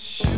[0.00, 0.29] bitch.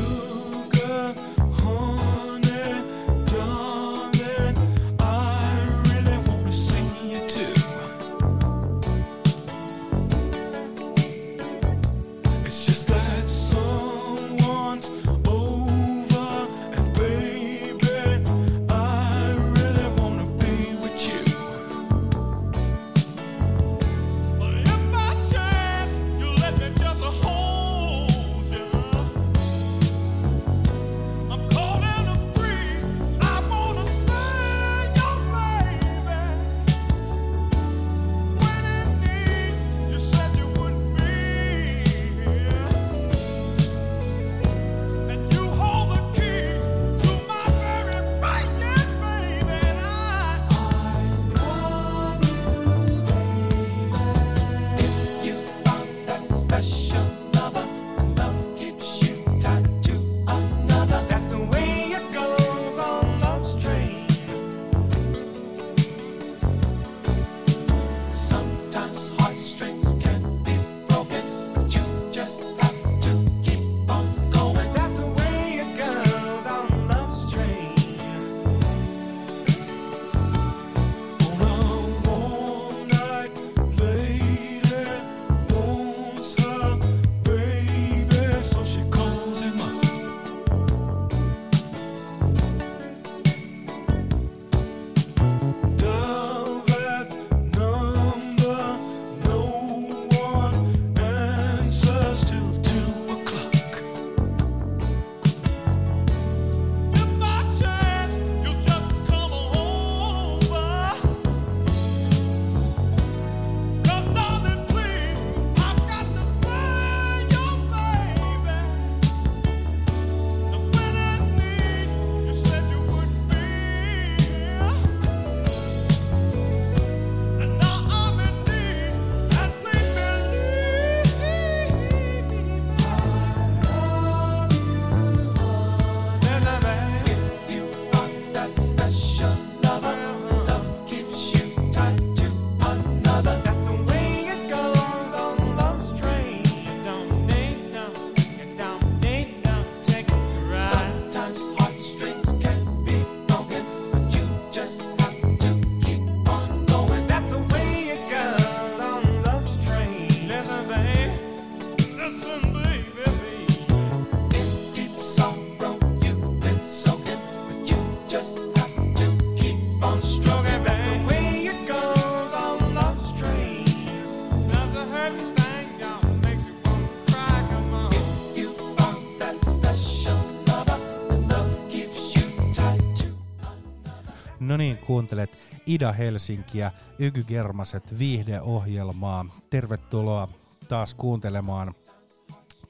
[185.13, 189.25] kuuntelet Ida Helsinkiä, Yky Germaset viihdeohjelmaa.
[189.51, 190.29] Tervetuloa
[190.69, 191.75] taas kuuntelemaan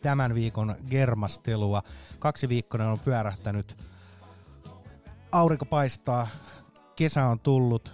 [0.01, 1.83] tämän viikon germastelua.
[2.19, 3.77] Kaksi viikkoa on pyörähtänyt.
[5.33, 6.29] Aurinko paistaa,
[6.97, 7.93] kesä on tullut,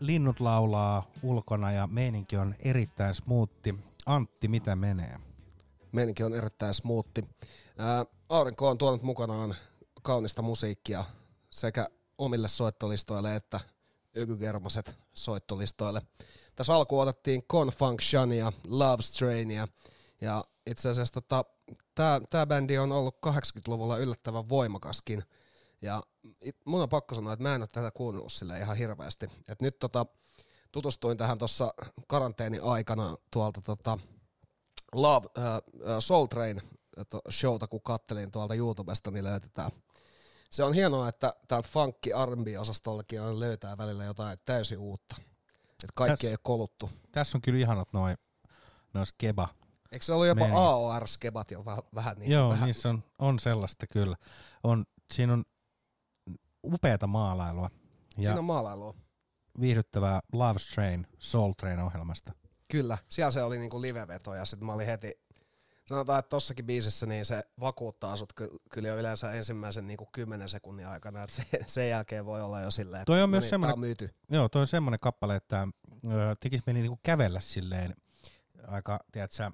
[0.00, 3.74] linnut laulaa ulkona ja meininki on erittäin smoothi.
[4.06, 5.18] Antti, mitä menee?
[5.92, 7.24] Meininki on erittäin smoothi.
[8.28, 9.54] Aurinko on tuonut mukanaan
[10.02, 11.04] kaunista musiikkia
[11.50, 11.88] sekä
[12.18, 13.60] omille soittolistoille että
[14.14, 16.02] Ykygermaset soittolistoille.
[16.56, 19.68] Tässä alkuun otettiin Confunctionia, Love Strainia
[20.20, 21.44] ja itse asiassa tota,
[22.30, 25.24] tämä bändi on ollut 80-luvulla yllättävän voimakaskin.
[25.82, 26.02] Ja
[26.40, 29.30] it, mun on pakko sanoa, että mä en ole tätä kuunnellut sille ihan hirveästi.
[29.48, 30.06] Et nyt tota,
[30.72, 31.74] tutustuin tähän tuossa
[32.06, 33.98] karanteeni aikana tuolta tota,
[34.92, 35.60] Love, äh, äh,
[35.98, 36.62] Soul Train
[37.08, 39.70] to- showta, kun kattelin tuolta YouTubesta, niin löytetään.
[40.52, 45.16] Se on hienoa, että täältä funkki R&B-osastollekin on löytää välillä jotain täysin uutta.
[45.70, 46.90] Että kaikki ei ole koluttu.
[47.12, 48.16] Tässä on kyllä ihanat noin
[48.94, 49.48] noi skeba.
[49.92, 50.64] Eikö se ollut jopa Meiningit.
[50.64, 52.30] AOR-skebat jo vähän, vähän niin?
[52.32, 54.16] Joo, vähän, niissä on, on sellaista kyllä.
[54.62, 55.44] On, siinä on
[56.64, 57.70] upeata maalailua
[58.16, 58.94] ja Siinä on maalailua.
[59.60, 62.32] viihdyttävää Love Train, Soul Train ohjelmasta.
[62.70, 65.21] Kyllä, siellä se oli niinku liveveto ja sitten mä olin heti,
[65.84, 70.48] sanotaan, että tossakin biisissä niin se vakuuttaa sut ky- kyllä jo yleensä ensimmäisen niinku 10
[70.48, 73.50] sekunnin aikana, että se, sen jälkeen voi olla jo silleen, että Toi on no myös
[73.50, 74.14] niin, tää on myyty.
[74.30, 75.68] Joo, toi on semmoinen kappale, että
[76.04, 77.94] ö, tekisi meni niinku kävellä silleen
[78.66, 79.50] aika, tiedätkö,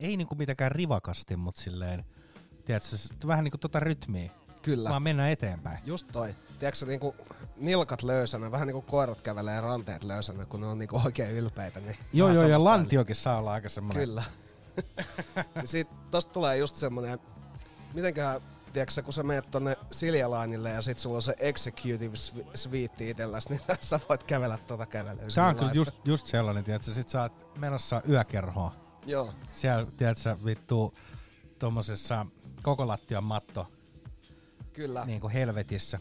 [0.00, 2.04] ei niinku mitenkään rivakasti, mutta silleen,
[2.64, 2.96] tiedätkö,
[3.26, 4.30] vähän niinku tota rytmiä,
[4.62, 4.90] Kyllä.
[4.90, 5.78] vaan mennään eteenpäin.
[5.86, 6.34] Just toi.
[6.58, 7.16] Tiedätkö niinku
[7.56, 11.80] nilkat löysänä, vähän niinku koirat kävelee ranteet löysänä, kun ne on niinku oikein ylpeitä.
[11.80, 14.08] Niin Joo, joo, ja lantiokin saa olla aika semmoinen.
[14.08, 14.22] Kyllä.
[15.64, 17.18] Siitä, tosta tulee just semmonen,
[17.94, 18.40] mitenköhän,
[18.72, 22.16] tiedätkö kun sä menet tonne Siljalainille ja sit sulla on se executive
[22.54, 25.30] suite itselläs, niin sä voit kävellä tota kävelyä.
[25.30, 28.72] Se on kyllä just, just sellainen, tiedätkö, sit sä oot menossa yökerhoon.
[29.06, 30.94] Joo, Siellä, tiedätkö, vittu
[31.58, 32.26] tommosessa
[32.62, 33.66] koko lattian matto
[34.72, 35.04] kyllä.
[35.04, 35.98] niin kuin helvetissä.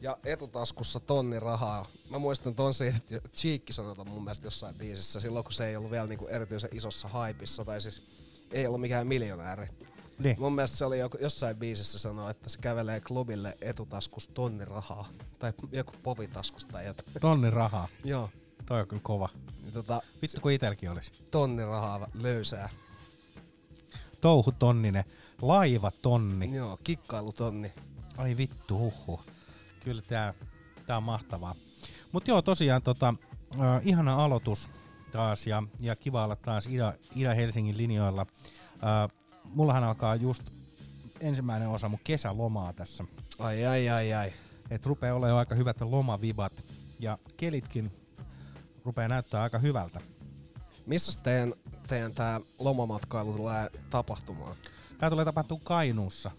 [0.00, 1.86] Ja etutaskussa tonni rahaa.
[2.10, 5.68] Mä muistan ton siitä, että Cheekki sanoi ton mun mielestä jossain biisissä silloin, kun se
[5.68, 8.02] ei ollut vielä niinku erityisen isossa haipissa, tai siis
[8.50, 9.66] ei ollut mikään miljonääri.
[10.18, 10.36] Niin.
[10.38, 15.08] Mun mielestä se oli joku, jossain biisissä sanoa, että se kävelee klubille etutaskus tonni rahaa.
[15.38, 17.08] Tai joku povitaskus tai jotain.
[17.20, 17.88] Tonni rahaa.
[18.04, 18.30] Joo.
[18.66, 19.28] Toi on kyllä kova.
[19.62, 21.12] Niin tota, Vittu kun itelläkin olisi.
[21.30, 22.68] tonni rahaa löysää.
[24.20, 25.04] Touhu tonninen.
[25.42, 26.54] Laiva tonni.
[26.56, 27.72] Joo, kikkailutonni.
[28.16, 29.24] Ai vittu, huhhuh.
[29.84, 30.34] Kyllä tää,
[30.86, 31.54] tää on mahtavaa.
[32.12, 33.14] Mut joo, tosiaan tota,
[33.60, 34.70] äh, ihana aloitus
[35.12, 38.26] taas ja, ja kiva olla taas Ida, Ida-Helsingin linjoilla.
[38.72, 40.42] Äh, mullahan alkaa just
[41.20, 43.04] ensimmäinen osa mun kesälomaa tässä.
[43.38, 44.32] Ai ai ai ai.
[44.70, 46.52] Et rupee olemaan aika hyvät lomavibat
[47.00, 47.92] ja kelitkin
[48.84, 50.00] rupeaa näyttää aika hyvältä.
[50.86, 51.54] Missä teidän,
[51.86, 54.56] teidän tää lomamatkailu tulee tapahtumaan?
[54.98, 56.30] Tää tulee tapahtua Kainuussa,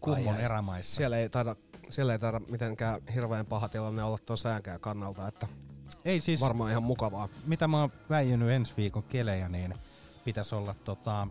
[0.00, 0.44] Kummon Ai ai.
[0.44, 0.94] erämaissa.
[0.94, 1.56] Siellä ei taida,
[1.94, 5.46] siellä ei taida mitenkään hirveän paha tilanne olla ton säänkään kannalta, että
[6.04, 7.28] Ei siis, varmaan ihan mukavaa.
[7.46, 9.74] mitä mä oon väijynyt ensi viikon kelejä, niin
[10.24, 11.28] pitäisi olla tota,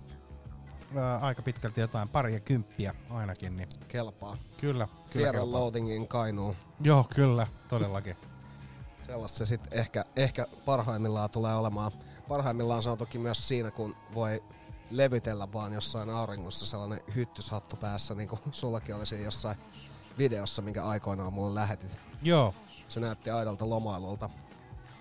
[0.95, 3.57] ää, aika pitkälti jotain paria kymppiä ainakin.
[3.57, 4.38] Niin Kelpaa.
[4.57, 5.51] kyllä, kyllä Fear.
[5.51, 6.56] Loathingin Kainuun.
[6.81, 8.18] Joo, kyllä, todellakin.
[8.98, 11.91] Sellaista se sitten ehkä, ehkä parhaimmillaan tulee olemaan.
[12.27, 14.43] Parhaimmillaan se on toki myös siinä, kun voi
[14.91, 19.58] levytellä vaan jossain auringossa sellainen hyttyshattu päässä, niin kuin sullakin oli siinä jossain
[20.17, 22.00] videossa, minkä aikoinaan mulle lähetit.
[22.22, 22.53] Joo,
[22.89, 24.29] Se näytti aidolta lomailulta.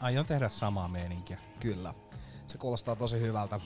[0.01, 1.39] aion tehdä samaa meininkiä.
[1.61, 1.95] Kyllä.
[2.47, 3.61] Se kuulostaa tosi hyvältä.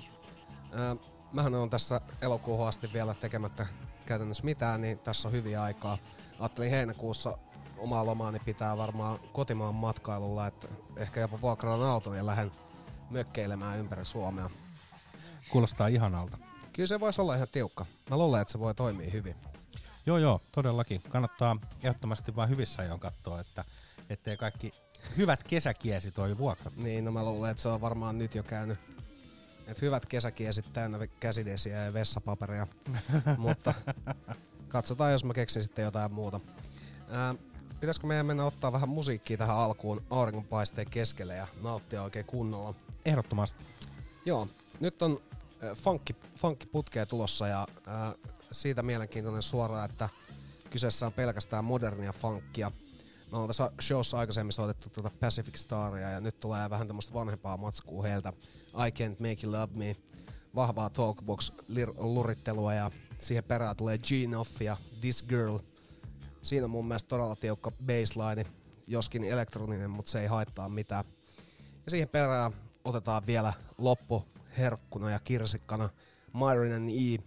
[0.78, 0.94] Öö,
[1.32, 3.66] mähän on tässä elokuuhun asti vielä tekemättä
[4.06, 5.98] käytännössä mitään, niin tässä on hyviä aikaa.
[6.40, 7.38] Ajattelin heinäkuussa
[7.78, 12.52] omaa lomaani pitää varmaan kotimaan matkailulla, että ehkä jopa vuokraan auton ja lähden
[13.10, 14.50] mökkeilemään ympäri Suomea.
[15.50, 16.38] Kuulostaa ihanalta.
[16.72, 17.86] Kyllä se voisi olla ihan tiukka.
[18.10, 19.36] Mä luulen, että se voi toimia hyvin.
[20.06, 21.02] Joo, joo, todellakin.
[21.08, 23.64] Kannattaa ehdottomasti vain hyvissä ajoin katsoa, että
[24.10, 24.72] ettei kaikki
[25.16, 26.70] hyvät kesäkiesi toi vuokra.
[26.76, 28.78] Niin, no mä luulen, että se on varmaan nyt jo käynyt.
[29.66, 32.66] Et hyvät kesäkiesit täynnä käsidesiä ja vessapaperia,
[33.38, 33.74] mutta
[34.68, 36.40] katsotaan, jos mä keksin sitten jotain muuta.
[37.10, 37.34] Ää,
[37.80, 42.74] pitäisikö meidän mennä ottaa vähän musiikkia tähän alkuun auringonpaisteen keskelle ja nauttia oikein kunnolla?
[43.04, 43.64] Ehdottomasti.
[44.24, 44.48] Joo,
[44.80, 45.20] nyt on
[45.74, 48.14] funkki, funkki putkea tulossa ja äh,
[48.52, 50.08] siitä mielenkiintoinen suora, että
[50.70, 52.70] kyseessä on pelkästään modernia funkkia.
[53.30, 57.56] Me ollaan tässä showssa aikaisemmin soitettu tuota Pacific Staria ja nyt tulee vähän tämmöistä vanhempaa
[57.56, 58.32] matskua heiltä.
[58.68, 59.96] I Can't Make You Love Me,
[60.54, 65.58] vahvaa talkbox-lurittelua ja siihen perään tulee Gene Off ja This Girl.
[66.42, 68.46] Siinä on mun mielestä todella tiukka baseline,
[68.86, 71.04] joskin elektroninen, mutta se ei haittaa mitään.
[71.84, 72.52] Ja siihen perään
[72.84, 74.24] otetaan vielä loppu
[74.58, 75.88] herkkuna ja kirsikkana
[76.32, 77.22] Myron and E.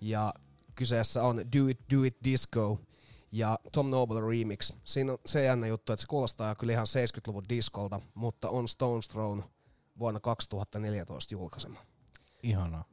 [0.00, 0.34] Ja
[0.74, 2.80] kyseessä on Do It, Do It Disco
[3.32, 4.72] ja Tom Noble remix.
[4.84, 9.10] Siinä on se jännä juttu, että se kuulostaa kyllä ihan 70-luvun diskolta, mutta on Stone's
[9.10, 9.42] Throne
[9.98, 11.78] vuonna 2014 julkaisema.
[12.42, 12.84] Ihanaa.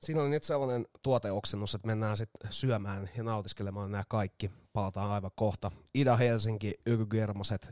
[0.00, 4.50] Siinä oli nyt sellainen tuoteoksennus, että mennään sitten syömään ja nautiskelemaan nämä kaikki.
[4.72, 5.70] Palataan aivan kohta.
[5.98, 7.16] Ida-Helsinki, Yky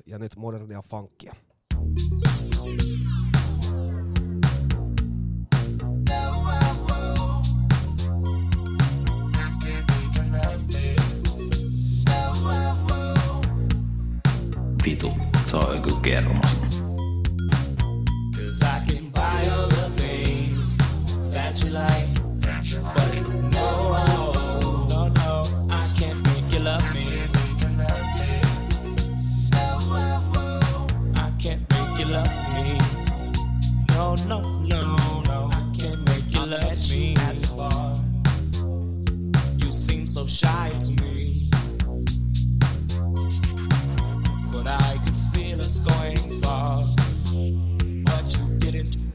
[0.07, 1.35] ja nyt modernia funkia.
[2.57, 3.06] Thank you
[14.87, 15.11] vitu.
[15.51, 16.67] Se on joku kermasta.
[21.73, 22.09] Like,
[22.95, 23.13] but
[23.55, 23.69] no,
[24.89, 27.07] no, no, I can't make you love me.
[31.15, 32.79] I can't make you love me.
[33.91, 34.41] No, no,
[34.73, 34.81] no,
[35.29, 37.15] no, I can't make you love me.
[37.29, 37.97] At bar.
[39.59, 41.26] You seem so shy to me.
[45.67, 46.85] was going far,
[48.05, 49.06] but you didn't.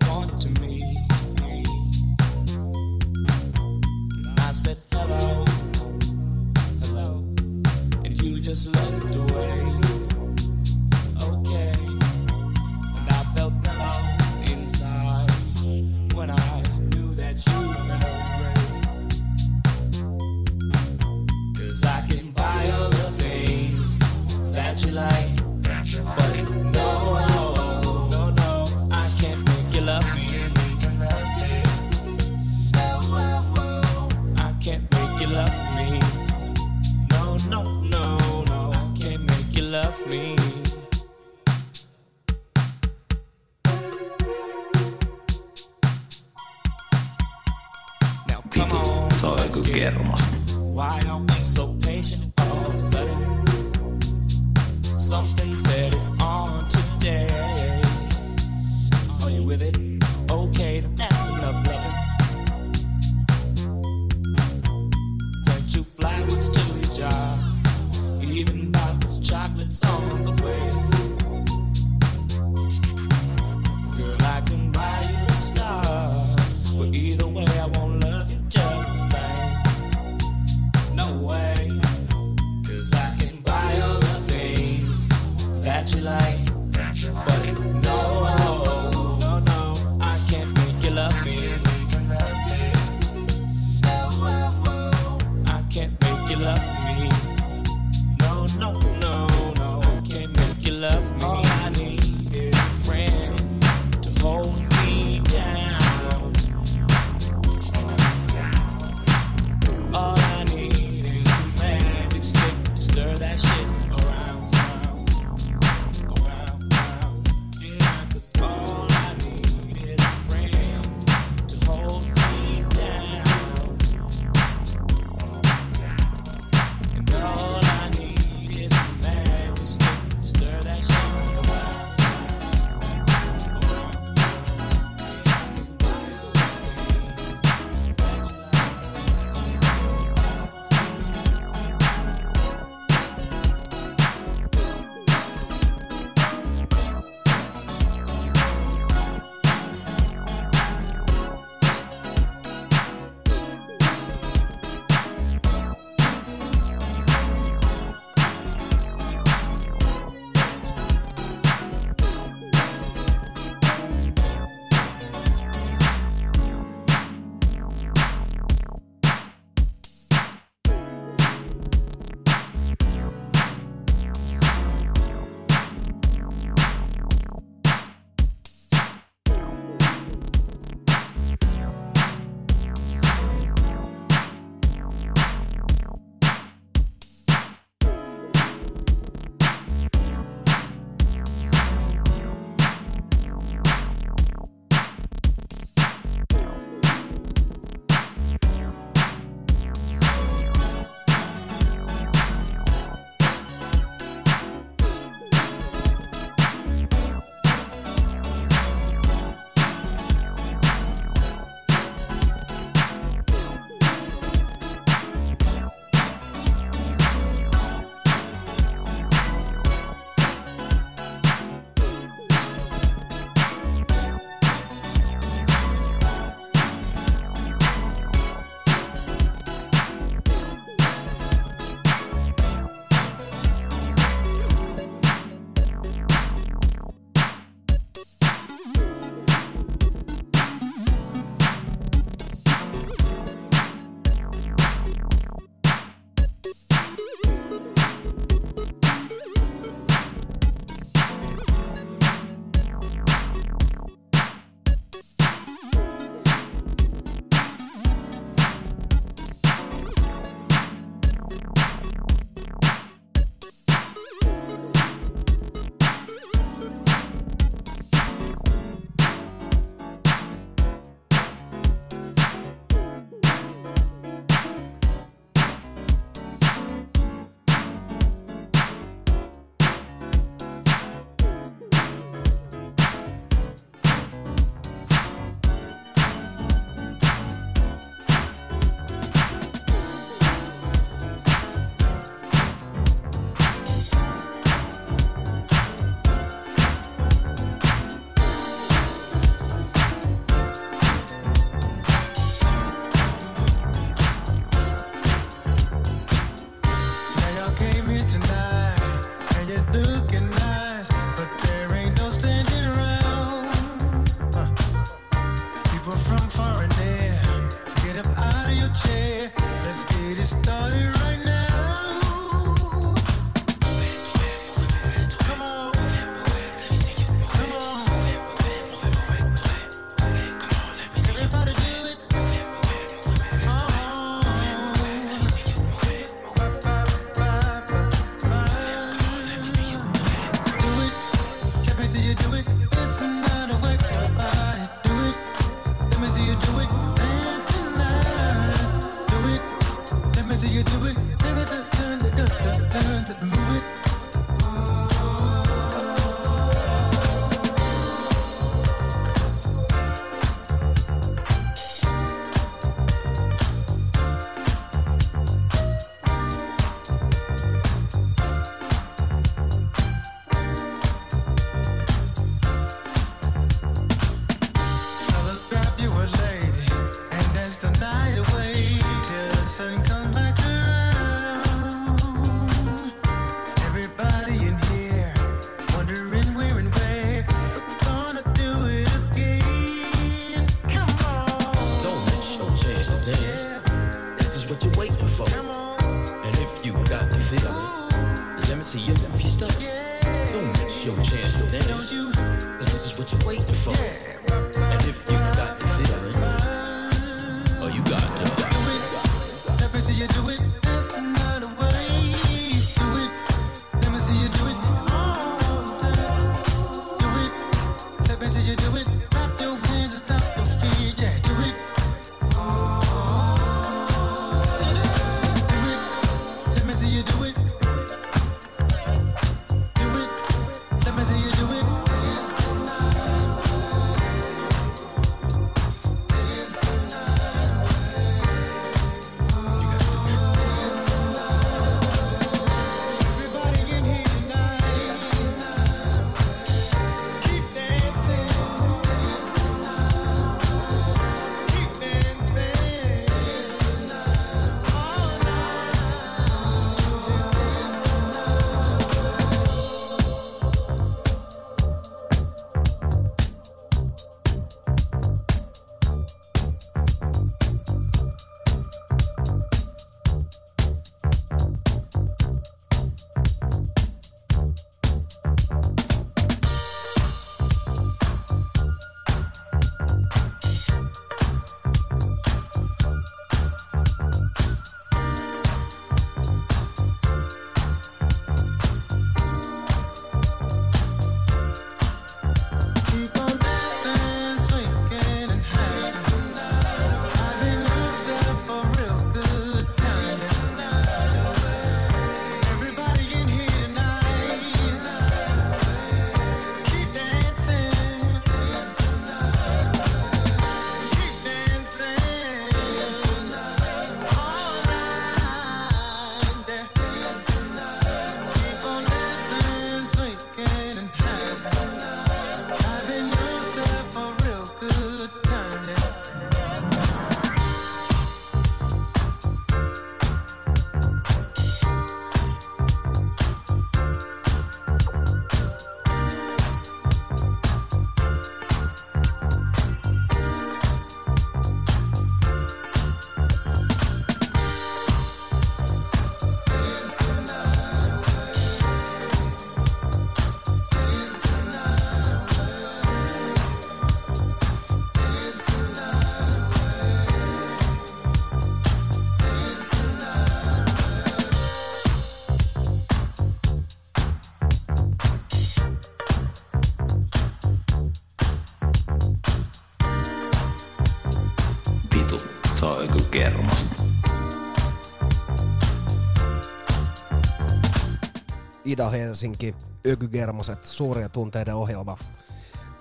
[578.82, 579.56] Ida Helsinki,
[579.88, 581.98] Ökygermoset, suuria tunteiden ohjelma.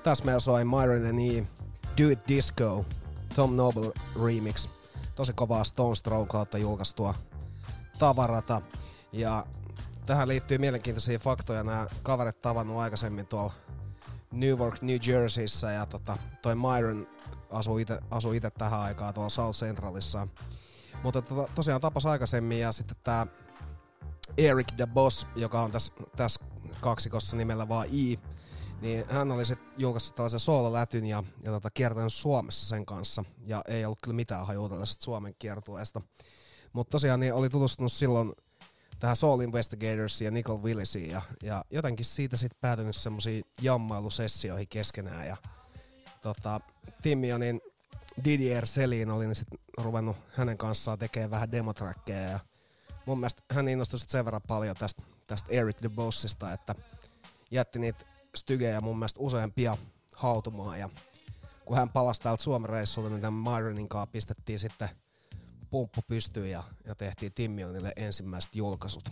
[0.03, 1.47] Tässä meillä soi Myron and E,
[2.03, 2.85] Do It Disco,
[3.35, 3.93] Tom Noble
[4.25, 4.69] remix.
[5.15, 7.15] Tosi kovaa Stone Stroke kautta julkaistua
[7.99, 8.63] tavarata.
[9.13, 9.47] Ja
[10.07, 11.63] tähän liittyy mielenkiintoisia faktoja.
[11.63, 13.53] Nämä kaverit tavannut aikaisemmin tuolla
[14.33, 17.07] Newark, New Jerseyssä ja tota, toi Myron
[18.11, 20.29] asuu itse tähän aikaan tuolla South Centralissa.
[21.03, 23.27] Mutta tota, tosiaan tapas aikaisemmin ja sitten tämä
[24.37, 26.39] Eric the Boss, joka on tässä täs
[26.81, 28.19] kaksikossa nimellä vaan I,
[28.81, 33.25] niin hän oli sitten julkaissut tällaisen soololätyn ja, ja tota, kiertänyt Suomessa sen kanssa.
[33.47, 36.01] Ja ei ollut kyllä mitään hajua tällaisesta Suomen kiertueesta.
[36.73, 38.33] Mutta tosiaan niin oli tutustunut silloin
[39.01, 45.27] tähän Soul Investigators ja Nicole Willisiin ja, ja jotenkin siitä sitten päätynyt semmoisiin jammailusessioihin keskenään
[45.27, 45.37] ja
[46.21, 46.61] tota,
[47.03, 47.61] Timmi niin
[48.25, 52.41] Didier Selin oli niin sitten ruvennut hänen kanssaan tekemään vähän demotrackeja ja
[53.07, 56.75] mun mielestä hän innostui sen verran paljon tästä, tästä Eric the Bossista, että
[57.51, 59.77] jätti niitä stygejä mun mielestä useampia
[60.15, 60.89] hautumaan ja
[61.65, 64.89] kun hän palasi täältä Suomen reissulta, niin tämän Myronin kanssa pistettiin sitten
[65.71, 69.09] pumppu pystyyn ja, ja tehtiin Timmionille ensimmäiset julkaisut.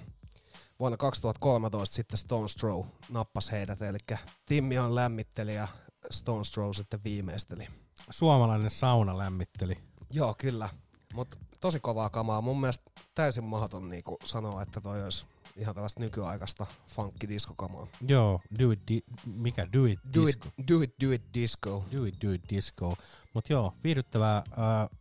[0.81, 3.99] Vuonna 2013 sitten Stone Throw nappasi heidät, eli
[4.47, 5.69] Timmion lämmitteli ja
[6.11, 7.69] Stone Throw sitten viimeisteli.
[8.11, 9.79] Suomalainen sauna lämmitteli.
[10.11, 10.69] Joo, kyllä.
[11.15, 12.41] Mutta tosi kovaa kamaa.
[12.41, 15.27] Mun mielestä täysin mahdoton niinku sanoa, että toi olisi
[15.57, 17.87] ihan tällaista nykyaikaista funkkidiskokamaa.
[18.09, 20.49] Joo, do it, di- mikä do it Do disco.
[20.59, 21.85] it, do it, do it disco.
[21.93, 22.97] Do it, do it disco.
[23.35, 24.99] Mut joo, viihdyttävää, äh,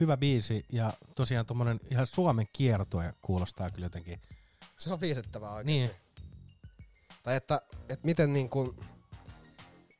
[0.00, 4.20] hyvä biisi ja tosiaan tommonen ihan Suomen kiertue kuulostaa kyllä jotenkin.
[4.78, 5.72] Se on viihdyttävää oikeasti.
[5.72, 5.90] Niin,
[7.22, 8.76] Tai että, että miten niin kuin,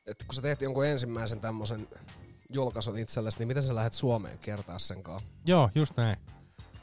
[0.05, 1.87] että kun sä teet jonkun ensimmäisen tämmöisen
[2.49, 5.29] julkaisun itsellesi, niin miten sä lähdet Suomeen kertaa sen kanssa?
[5.45, 6.17] joo, just näin.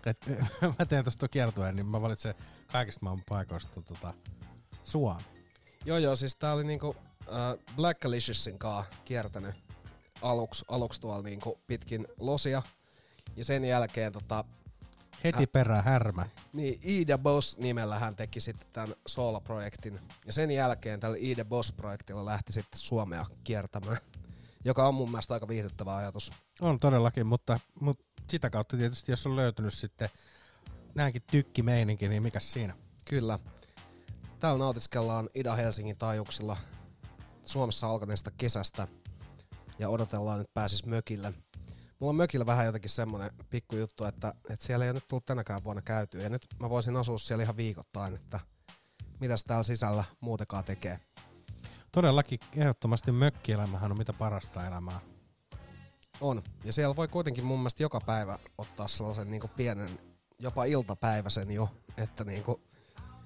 [0.07, 0.27] Et,
[0.79, 2.35] mä teen tosta kiertueen, niin mä valitsen
[2.73, 4.15] kaikista maailman paikoista tota,
[4.83, 5.23] Suomi.
[5.85, 9.55] Joo joo, siis tää oli niinku äh, Black Aliciousin kanssa kiertänyt
[10.23, 12.63] aluksi, aluksi tuolla niinku pitkin losia.
[13.37, 14.45] Ja sen jälkeen tota,
[15.25, 16.27] Heti perään härmä.
[16.53, 20.01] Niin, Ida Boss nimellä hän teki sitten tämän solo-projektin.
[20.27, 23.99] Ja sen jälkeen tällä Ida Boss-projektilla lähti sitten Suomea kiertämään.
[24.65, 26.33] Joka on mun mielestä aika viihdyttävä ajatus.
[26.61, 30.09] On todellakin, mutta, mutta sitä kautta tietysti, jos on löytynyt sitten
[30.95, 32.77] näinkin tykkimeininki, niin mikä siinä?
[33.05, 33.39] Kyllä.
[34.39, 36.57] Täällä nautiskellaan Ida-Helsingin taajuuksilla
[37.45, 38.89] Suomessa alkaneesta kesästä.
[39.79, 41.33] Ja odotellaan, että pääsis mökille.
[41.99, 45.65] Mulla on mökillä vähän jotenkin semmonen pikkujuttu, että, että siellä ei ole nyt tullut tänäkään
[45.65, 46.23] vuonna käytyä.
[46.23, 48.41] Ja nyt mä voisin asua siellä ihan viikoittain, että
[49.21, 51.01] mitäs täällä sisällä muutenkaan tekee.
[51.93, 55.01] Todellakin ehdottomasti mökkielämähän on mitä parasta elämää.
[56.21, 56.43] On.
[56.65, 59.99] Ja siellä voi kuitenkin mun mielestä joka päivä ottaa sellaisen niin pienen,
[60.39, 62.45] jopa iltapäiväisen jo, että niin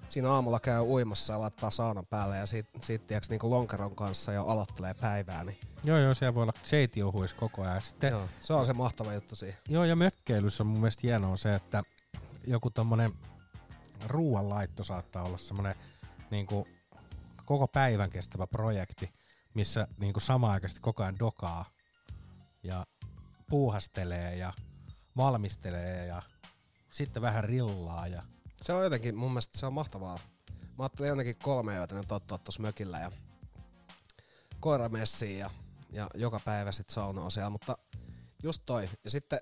[0.08, 4.32] siinä aamulla käy uimassa ja laittaa saunan päälle ja sit, sit tiiäks, niin lonkeron kanssa
[4.32, 5.44] jo aloittelee päivää.
[5.44, 7.80] Niin, Joo, joo, siellä voi olla seitiohuis koko ajan.
[7.80, 8.28] Sitten, joo.
[8.40, 9.56] se on se mahtava juttu siinä.
[9.68, 11.82] joo, ja mökkeilyssä on mun mielestä hienoa se, että
[12.46, 13.12] joku tommonen
[14.06, 15.74] ruoanlaitto saattaa olla semmonen
[16.30, 16.68] niinku
[17.46, 19.12] koko päivän kestävä projekti,
[19.54, 21.64] missä niinku samaaikaisesti koko ajan dokaa
[22.62, 22.86] ja
[23.50, 24.52] puuhastelee ja
[25.16, 26.22] valmistelee ja
[26.92, 28.22] sitten vähän rillaa ja
[28.62, 30.18] Se on jotenkin, mun mielestä se on mahtavaa.
[30.50, 33.10] Mä ajattelin ainakin kolme yötä ottaa tuossa mökillä ja
[34.60, 35.50] koira messiin ja,
[35.90, 37.78] ja joka päivä sit saunoo siellä, mutta
[38.42, 38.88] just toi.
[39.04, 39.40] Ja sitten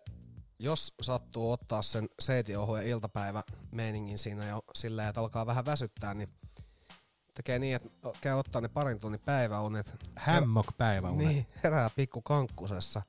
[0.59, 6.29] jos sattuu ottaa sen seitiohuen iltapäivä meiningin siinä jo silleen, että alkaa vähän väsyttää, niin
[7.35, 7.88] tekee niin, että
[8.20, 9.97] käy ottaa ne parin tunnin päiväunet.
[10.16, 13.03] hämmok päivä Niin, herää pikku kankkusessa,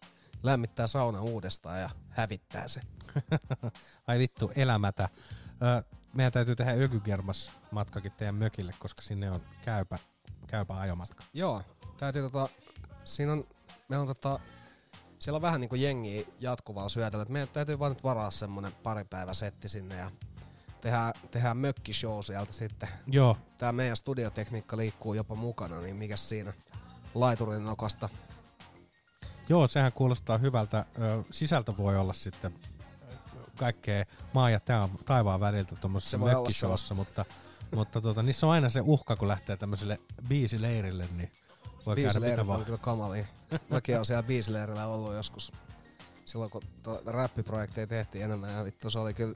[0.43, 2.81] lämmittää sauna uudestaan ja hävittää se.
[4.07, 5.09] Ai vittu, elämätä.
[5.49, 5.83] Ö,
[6.13, 9.99] meidän täytyy tehdä ökykermas matkakin teidän mökille, koska sinne on käypä,
[10.47, 11.23] käypä ajomatka.
[11.33, 11.63] Joo,
[11.97, 12.49] täytyy tota,
[13.03, 13.47] siinä on,
[13.89, 14.39] meillä on tota,
[15.19, 19.03] siellä on vähän niinku jengiä jatkuvaa syötellä, että meidän täytyy vaan nyt varaa semmonen pari
[19.03, 20.11] päivä setti sinne ja
[20.85, 22.89] tehdään, tehdään mökkishow sieltä sitten.
[23.07, 26.53] Joo, Tää meidän studiotekniikka liikkuu jopa mukana, niin mikä siinä
[27.15, 28.09] laiturin nokasta.
[29.49, 30.85] joo, sehän kuulostaa hyvältä.
[31.31, 32.53] Sisältö voi olla sitten
[33.55, 34.59] kaikkea maa ja
[35.05, 37.25] taivaan väliltä tuommoisessa mökkishowssa, mutta,
[37.75, 41.31] mutta tota, niissä on aina se uhka, kun lähtee tämmöiselle biisileirille, niin
[41.85, 43.25] voi käydä mitä on kyllä kamalia.
[43.69, 45.51] Mäkin on siellä biisileirillä ollut joskus
[46.25, 46.61] silloin, kun
[47.05, 48.53] räppiprojekteja tehtiin enemmän.
[48.53, 49.35] Ja vittu, se oli kyllä,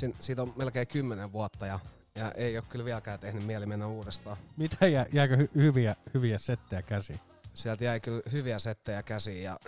[0.00, 1.78] sin, siitä on melkein kymmenen vuotta ja,
[2.14, 4.36] ja ei ole kyllä vieläkään tehnyt mieli mennä uudestaan.
[4.56, 7.20] Mitä jää, jääkö hy- hyviä, hyviä settejä käsiin?
[7.54, 9.58] Sieltä jäi kyllä hyviä settejä käsiin ja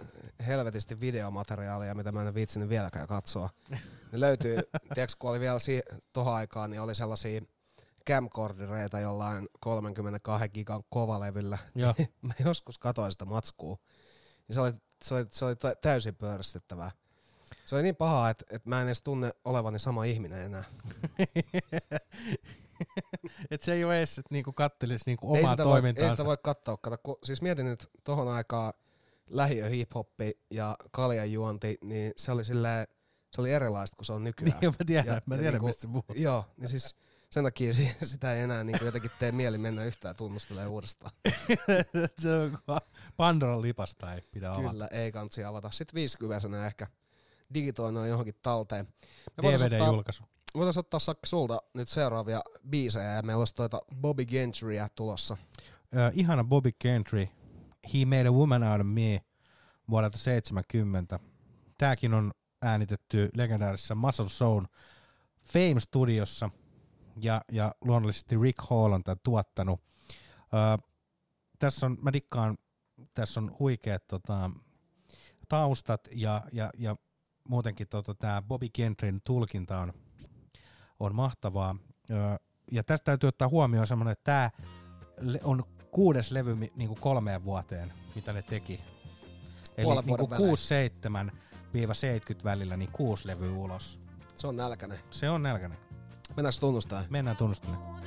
[0.46, 3.50] helvetisti videomateriaalia, mitä mä en viitsinyt vieläkään katsoa.
[4.12, 4.56] Ne löytyy,
[4.94, 7.40] tiedätkö, kun oli vielä si- tohon aikaan, niin oli sellaisia
[8.06, 11.58] camcordereita jollain 32 gigan kovalevyllä.
[11.74, 11.94] Joo.
[12.22, 13.76] mä joskus katoin sitä matskua.
[14.48, 14.72] Ja se oli,
[15.04, 16.90] se oli, se oli tä- täysin pöyristyttävää.
[17.72, 20.64] Se oli niin paha, että, että mä en edes tunne olevani sama ihminen enää.
[23.50, 26.00] että se ei ole edes, että niinku kattelisi niinku omaa ei toimintaansa.
[26.00, 26.76] Voi, ei sitä voi katsoa.
[26.76, 28.72] Kato, kun, siis mietin, että tohon aikaa
[29.26, 32.86] lähiö hiphoppi ja kaljajuonti, niin se oli silleen,
[33.34, 34.58] se oli erilaista kuin se on nykyään.
[34.60, 36.18] Niin, mä tiedän, ja, mä tiedän ja niinku, mistä puhut.
[36.18, 36.96] Joo, niin siis
[37.30, 41.12] sen takia sitä ei enää niin jotenkin tee mieli mennä yhtään tunnustelemaan uudestaan.
[42.20, 42.58] se on
[43.16, 44.70] Pandoran lipasta ei pidä avata.
[44.70, 45.70] Kyllä, ei kansi avata.
[45.70, 46.86] Sitten viisikyväisenä ehkä
[47.54, 48.88] digitoinaan johonkin talteen.
[49.42, 50.24] DVD-julkaisu.
[50.54, 55.36] Voitaisiin ottaa Sakki sulta nyt seuraavia biisejä ja meillä olisi tuota Bobby Gentryä tulossa.
[55.64, 57.28] Uh, ihana Bobby Gentry,
[57.94, 59.20] He Made a Woman Out of Me
[59.90, 61.20] vuodelta 70.
[61.78, 64.66] Tääkin on äänitetty legendaarisessa Muscle Zone
[65.44, 66.50] Fame Studiossa
[67.16, 69.80] ja, ja luonnollisesti Rick Hall on tämän tuottanut.
[69.80, 70.88] Uh,
[71.58, 72.58] tässä on, mä dikkaan,
[73.14, 74.50] tässä on huikeat tota,
[75.48, 76.96] taustat ja, ja, ja
[77.48, 79.92] muutenkin tota, tämä Bobby Kentrin tulkinta on,
[81.00, 81.76] on mahtavaa.
[82.70, 84.50] Ja tästä täytyy ottaa huomioon semmoinen, että tämä
[85.44, 88.80] on kuudes levy niin kuin kolmeen vuoteen, mitä ne teki.
[89.76, 90.30] Eli niin kuin
[92.40, 94.00] 67-70 välillä, niin kuusi levy ulos.
[94.36, 94.98] Se on nälkäinen.
[95.10, 95.78] Se on nälkäinen.
[96.36, 97.04] Mennään tunnustaa.
[97.10, 98.02] Mennään tunnustamaan.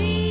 [0.00, 0.29] You.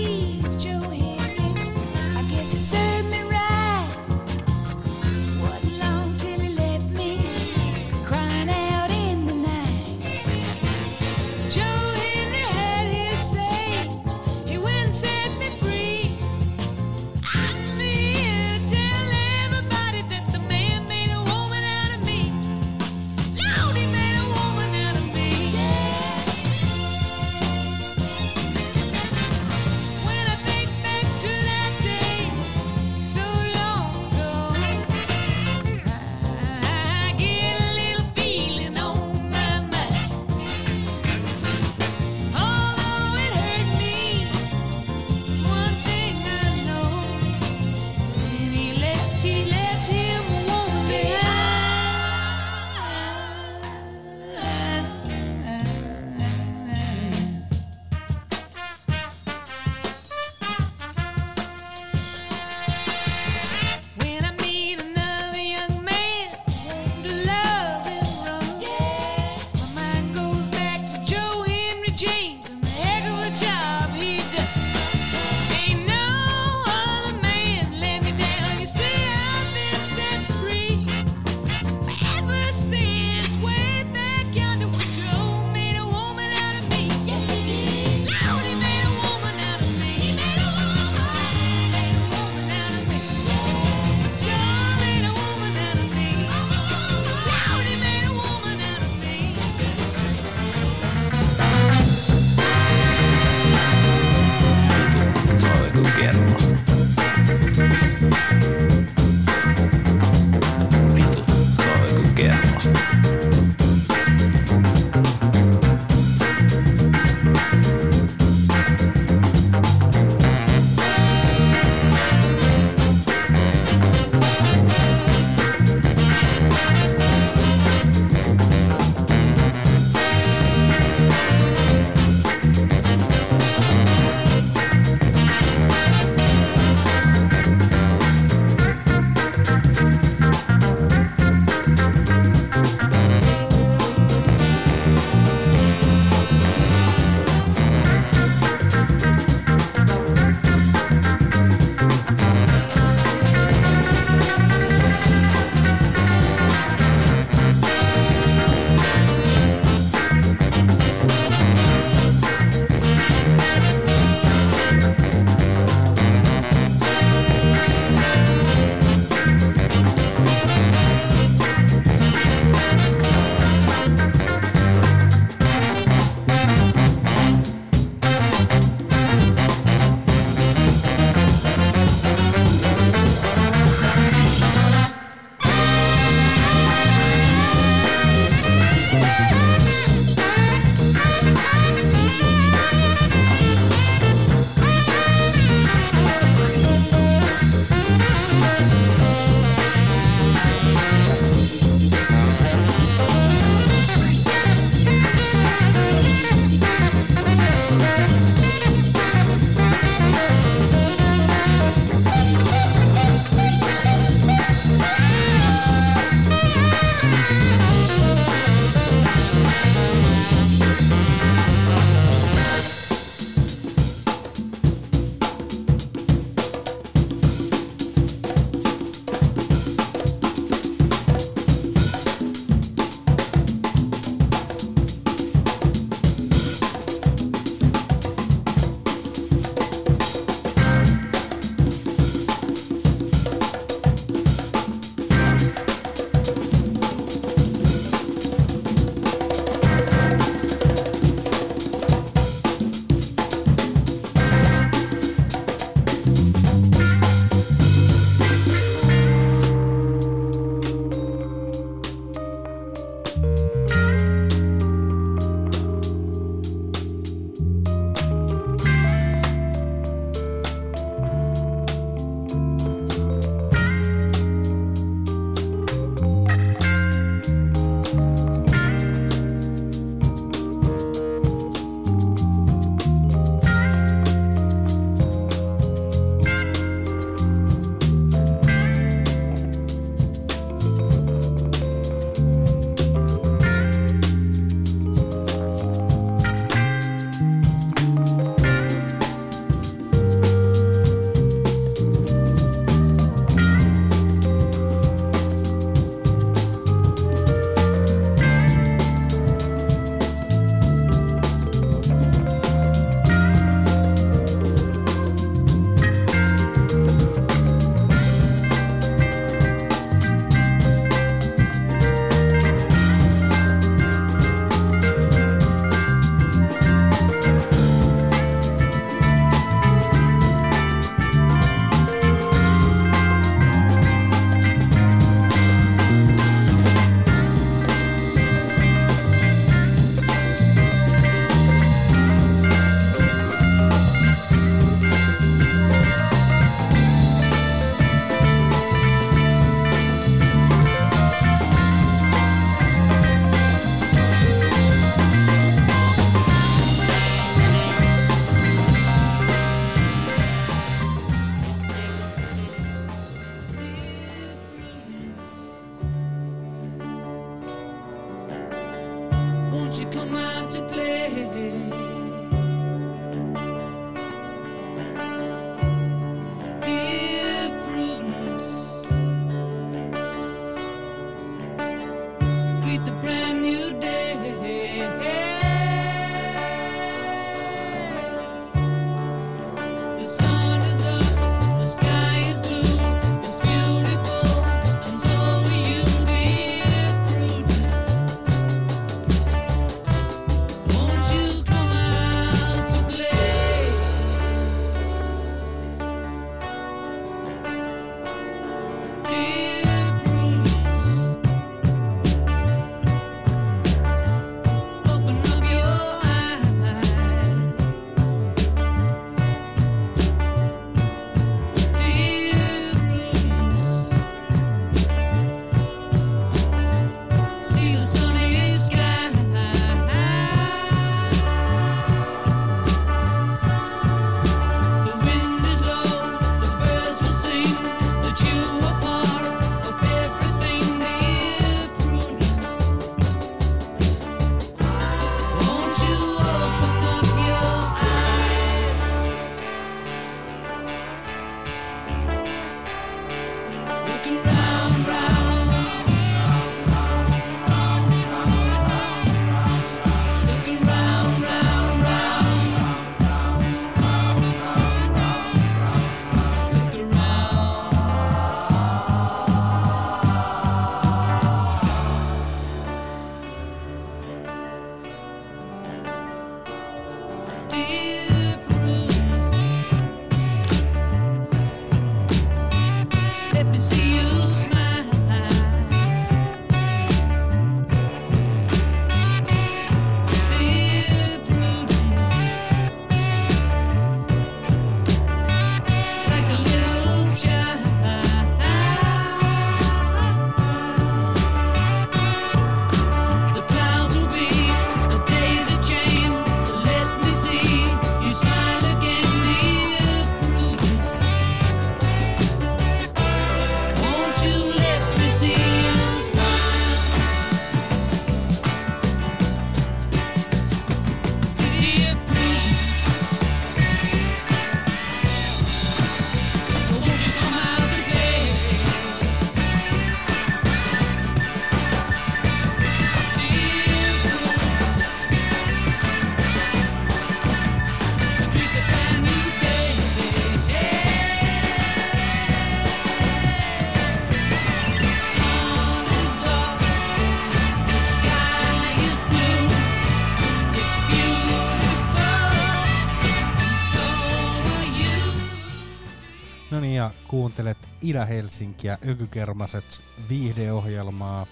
[557.81, 561.25] Itä-Helsinkiä, Ökykermaset viihdeohjelmaa.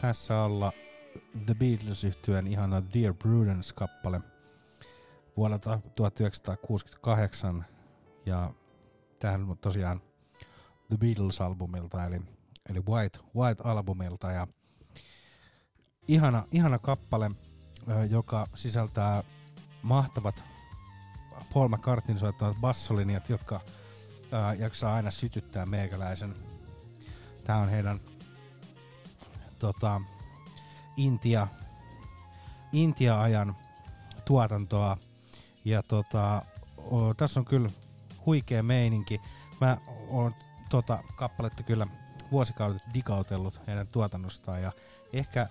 [0.00, 0.72] Tässä olla
[1.46, 4.20] The beatles yhtyeen ihana Dear Prudence-kappale
[5.36, 7.64] vuodelta 1968.
[8.26, 8.54] Ja
[9.18, 10.00] tähän tosiaan
[10.88, 12.20] The Beatles-albumilta, eli,
[12.70, 14.32] eli White, White-albumilta.
[14.32, 14.46] Ja
[16.08, 17.30] ihana, ihana kappale,
[18.10, 19.22] joka sisältää
[19.82, 20.44] mahtavat
[21.54, 23.60] Paul McCartneyn soittamat bassolinjat, jotka
[24.32, 26.34] ää, jaksaa aina sytyttää meikäläisen.
[27.44, 28.00] Tää on heidän
[29.58, 30.00] tota,
[30.96, 31.46] Intia,
[32.72, 33.56] Intia-ajan
[34.24, 34.96] tuotantoa.
[35.64, 36.42] Ja tota,
[36.76, 37.68] o, tässä on kyllä
[38.26, 39.20] huikea meininki.
[39.60, 39.76] Mä
[40.08, 40.34] oon
[40.70, 41.86] tota kappaletta kyllä
[42.30, 44.72] vuosikaudet digautellut heidän tuotannostaan ja
[45.12, 45.48] ehkä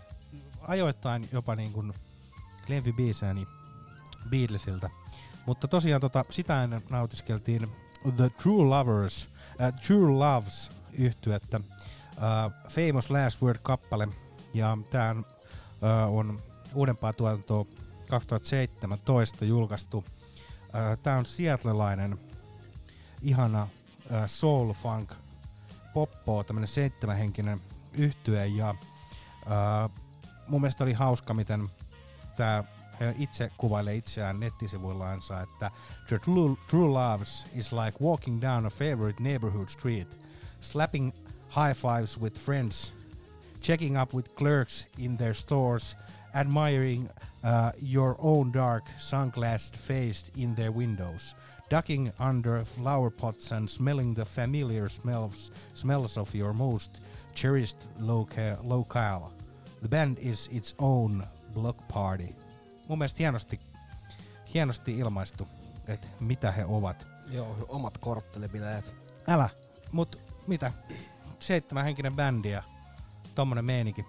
[0.61, 1.93] ajoittain jopa niin kuin
[2.67, 3.47] lempibiisejäni
[4.29, 4.89] Beatlesilta.
[5.45, 7.71] Mutta tosiaan tota, sitä ennen nautiskeltiin
[8.17, 9.29] The True Lovers,
[9.61, 14.07] äh, True Loves yhtyettä, äh, Famous Last Word-kappale,
[14.53, 16.39] ja tämä äh, on
[16.73, 17.65] uudempaa tuotantoa
[18.09, 20.05] 2017 julkaistu.
[20.75, 22.19] Äh, tämä on seattlelainen
[23.21, 25.13] ihana äh, soul funk
[25.93, 27.61] poppo, tämmönen seitsemänhenkinen
[27.93, 28.47] yhtye.
[28.47, 29.89] Ja äh,
[30.47, 31.69] mun mielestä oli hauska, miten
[32.35, 32.63] tämä
[33.17, 35.71] itse kuvailee itseään nettisivuillansa, että
[36.07, 40.17] The true, true loves is like walking down a favorite neighborhood street,
[40.61, 41.13] slapping
[41.55, 42.93] high fives with friends,
[43.61, 45.97] checking up with clerks in their stores,
[46.33, 47.09] admiring
[47.43, 51.35] uh, your own dark sunglassed face in their windows,
[51.69, 57.01] ducking under flower pots and smelling the familiar smells, smells of your most
[57.33, 59.31] cherished loca- locale.
[59.81, 61.23] The band is its own
[61.53, 62.35] block party.
[62.91, 63.59] Mun mielestä hienosti,
[64.53, 65.47] hienosti ilmaistu,
[65.87, 67.07] että mitä he ovat.
[67.29, 68.95] Joo, omat korttelibileet.
[69.27, 69.49] Älä,
[69.91, 70.71] mut mitä?
[71.39, 72.63] Seitsemänhenkinen bändi ja
[73.35, 74.05] tommonen meininki.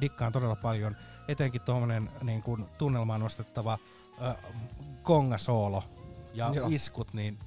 [0.00, 0.96] Dikkaan todella paljon.
[1.28, 3.78] Etenkin tommonen niin kuin tunnelmaan nostettava
[4.22, 4.36] äh,
[5.02, 5.84] kongasoolo
[6.34, 6.68] ja Joo.
[6.70, 7.38] iskut, niin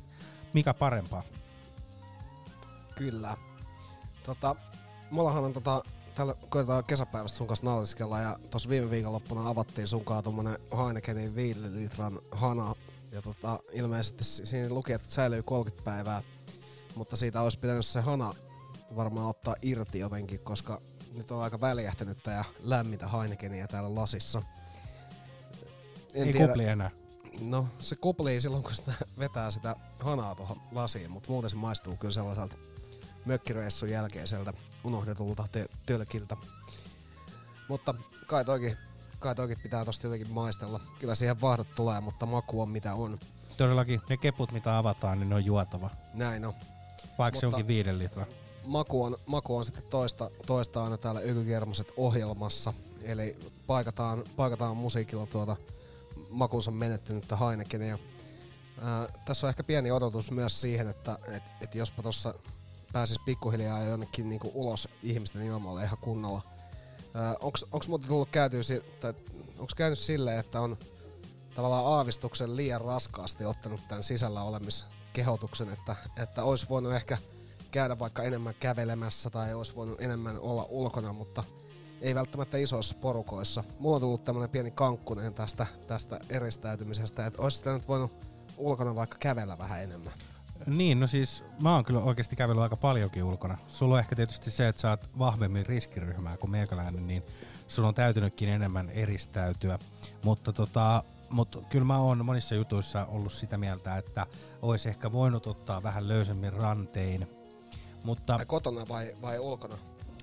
[0.53, 1.23] mikä parempaa?
[2.95, 3.37] Kyllä.
[4.23, 4.55] Tota,
[5.11, 5.83] mullahan on tota,
[6.15, 11.61] tällä koetaan kesäpäivästä sun kanssa nautiskella ja tossa viime viikonloppuna avattiin sunkaan tommonen Heinekenin 5
[11.73, 12.75] litran hana.
[13.11, 16.23] Ja tota, ilmeisesti si- siinä luki, että säilyy 30 päivää,
[16.95, 18.33] mutta siitä olisi pitänyt se hana
[18.95, 20.81] varmaan ottaa irti jotenkin, koska
[21.13, 24.41] nyt on aika väljähtänyttä ja lämmintä Heinekeniä täällä lasissa.
[26.13, 26.91] En Ei kupli enää.
[27.41, 31.97] No, se kuplii silloin, kun sitä vetää sitä hanaa tuohon lasiin, mutta muuten se maistuu
[31.97, 32.55] kyllä sellaiselta
[33.25, 34.53] mökkireissun jälkeiseltä
[34.83, 36.37] unohdetulta tö- tölkiltä.
[37.69, 37.95] Mutta
[38.27, 38.77] kai toikin,
[39.19, 40.79] kai toikin pitää tosta jotenkin maistella.
[40.99, 43.17] Kyllä siihen vahdot tulee, mutta maku on mitä on.
[43.57, 45.89] Todellakin ne keput, mitä avataan, niin ne on juotava.
[46.13, 46.53] Näin on.
[47.17, 48.25] Vaikka se onkin viiden litran.
[48.65, 52.73] Maku on, maku on sitten toista, toista aina täällä Ykykermaset ohjelmassa.
[53.03, 55.55] Eli paikataan, paikataan musiikilla tuota
[56.29, 57.97] makunsa menettänyttä Heinekenia.
[58.81, 62.33] Ää, tässä on ehkä pieni odotus myös siihen, että et, et jospa tuossa
[62.93, 66.41] pääsis pikkuhiljaa jonnekin niinku ulos ihmisten ilmoille ihan kunnolla.
[67.71, 69.13] Onks muuten tullut käytyä, si- tai
[69.59, 70.77] onks käynyt silleen, että on
[71.55, 77.17] tavallaan aavistuksen liian raskaasti ottanut tämän sisällä olemiskehotuksen, että, että olisi voinut ehkä
[77.71, 81.43] käydä vaikka enemmän kävelemässä tai olisi voinut enemmän olla ulkona, mutta
[82.01, 83.63] ei välttämättä isoissa porukoissa.
[83.79, 88.11] Mulla on tullut tämmönen pieni kankkunen tästä, tästä eristäytymisestä, että olisi sitä nyt voinut
[88.57, 90.13] ulkona vaikka kävellä vähän enemmän.
[90.65, 93.57] Niin, no siis mä oon kyllä oikeasti kävellyt aika paljonkin ulkona.
[93.67, 97.23] Sulla on ehkä tietysti se, että sä oot vahvemmin riskiryhmää kuin meikäläinen, niin
[97.67, 99.79] sun on täytynytkin enemmän eristäytyä.
[100.23, 104.27] Mutta tota, mutta kyllä mä oon monissa jutuissa ollut sitä mieltä, että
[104.61, 107.27] olisi ehkä voinut ottaa vähän löysemmin rantein.
[108.03, 109.75] Mutta Tai kotona vai, vai ulkona?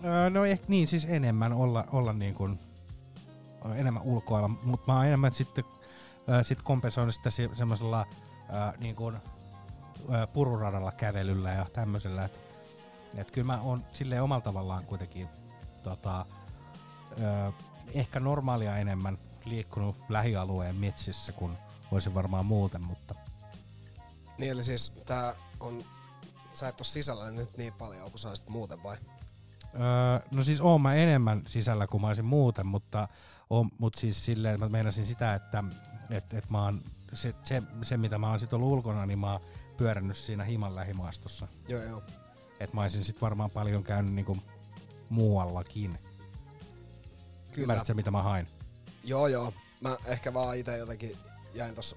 [0.04, 2.58] öö, no ehkä niin siis enemmän olla, olla niin kuin,
[3.74, 5.64] enemmän ulkoilla, mutta mä oon enemmän sitten
[6.28, 8.06] öö, sit kompensoinut sitä se- semmoisella
[8.54, 9.16] öö, niin kuin,
[10.32, 12.24] pururadalla kävelyllä ja tämmöisellä.
[12.24, 12.38] Että
[13.14, 15.28] et kyllä mä oon silleen omalla tavallaan kuitenkin
[15.82, 16.26] tota,
[17.20, 17.50] öö,
[17.94, 21.58] ehkä normaalia enemmän liikkunut lähialueen metsissä kuin
[21.92, 23.14] voisin varmaan muuten, mutta
[24.38, 25.82] Niin eli siis tää on,
[26.54, 28.96] sä et oo sisällä nyt niin paljon kuin sä olisit muuten vai?
[29.74, 33.08] Öö, no siis oon mä enemmän sisällä kuin mä olisin muuten, mutta,
[33.50, 35.64] on, mut siis silleen mä meinasin sitä, että
[36.10, 36.82] et, et mä oon,
[37.14, 39.40] se, se, se, mitä mä oon sit ollut ulkona, niin mä oon
[39.78, 41.48] pyörännyt siinä himan lähimaastossa.
[41.68, 42.02] Joo joo.
[42.60, 44.36] Et mä olisin sit varmaan paljon käynyt niinku
[45.08, 45.98] muuallakin.
[47.52, 47.62] Kyllä.
[47.62, 48.46] Ymmärrät se, mitä mä hain?
[49.04, 49.52] Joo joo.
[49.80, 51.16] Mä ehkä vaan itse jotenkin
[51.54, 51.96] jäin tossa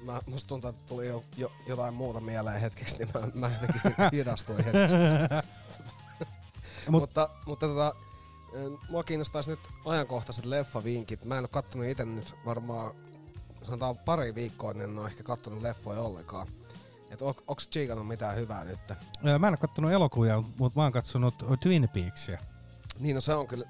[0.00, 3.92] mä, musta tuntuu, että tuli jo, jo, jotain muuta mieleen hetkeksi, niin mä, mä jotenkin
[4.12, 4.96] hidastuin hetkeksi.
[6.88, 7.94] Mut- mutta mutta tota,
[8.88, 11.24] mua kiinnostaisi nyt ajankohtaiset leffavinkit.
[11.24, 12.94] Mä en oo kattonut itse nyt varmaan,
[13.62, 16.48] sanotaan pari viikkoa, niin en oo ehkä kattonut leffoja ollenkaan.
[17.10, 18.78] Et on, onks Chiikannut mitään hyvää nyt?
[19.22, 22.38] Mä en ole kattonut elokuvia, mutta mä oon katsonut Twin Peaksia.
[22.98, 23.68] Niin no se on kyllä,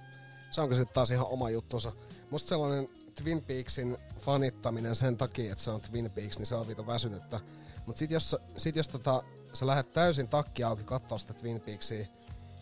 [0.51, 1.93] se on kyllä taas ihan oma juttunsa.
[2.31, 6.67] Musta sellainen Twin Peaksin fanittaminen sen takia, että se on Twin Peaks, niin se on
[6.67, 7.41] viito väsynyttä.
[7.87, 9.23] Mut sit jos, sit jos tota,
[9.53, 12.07] sä lähdet täysin takki auki kattoo sitä Twin Peaksia,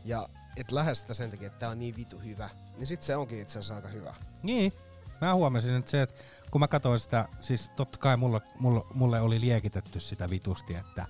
[0.05, 3.17] ja et lähde sitä sen takia, että tää on niin vitu hyvä, niin sit se
[3.17, 4.15] onkin itse asiassa aika hyvä.
[4.43, 4.73] Niin.
[5.21, 9.21] Mä huomasin, että se, että kun mä katsoin sitä, siis totta kai mulle, mulle, mulle
[9.21, 11.07] oli liekitetty sitä vitusti, että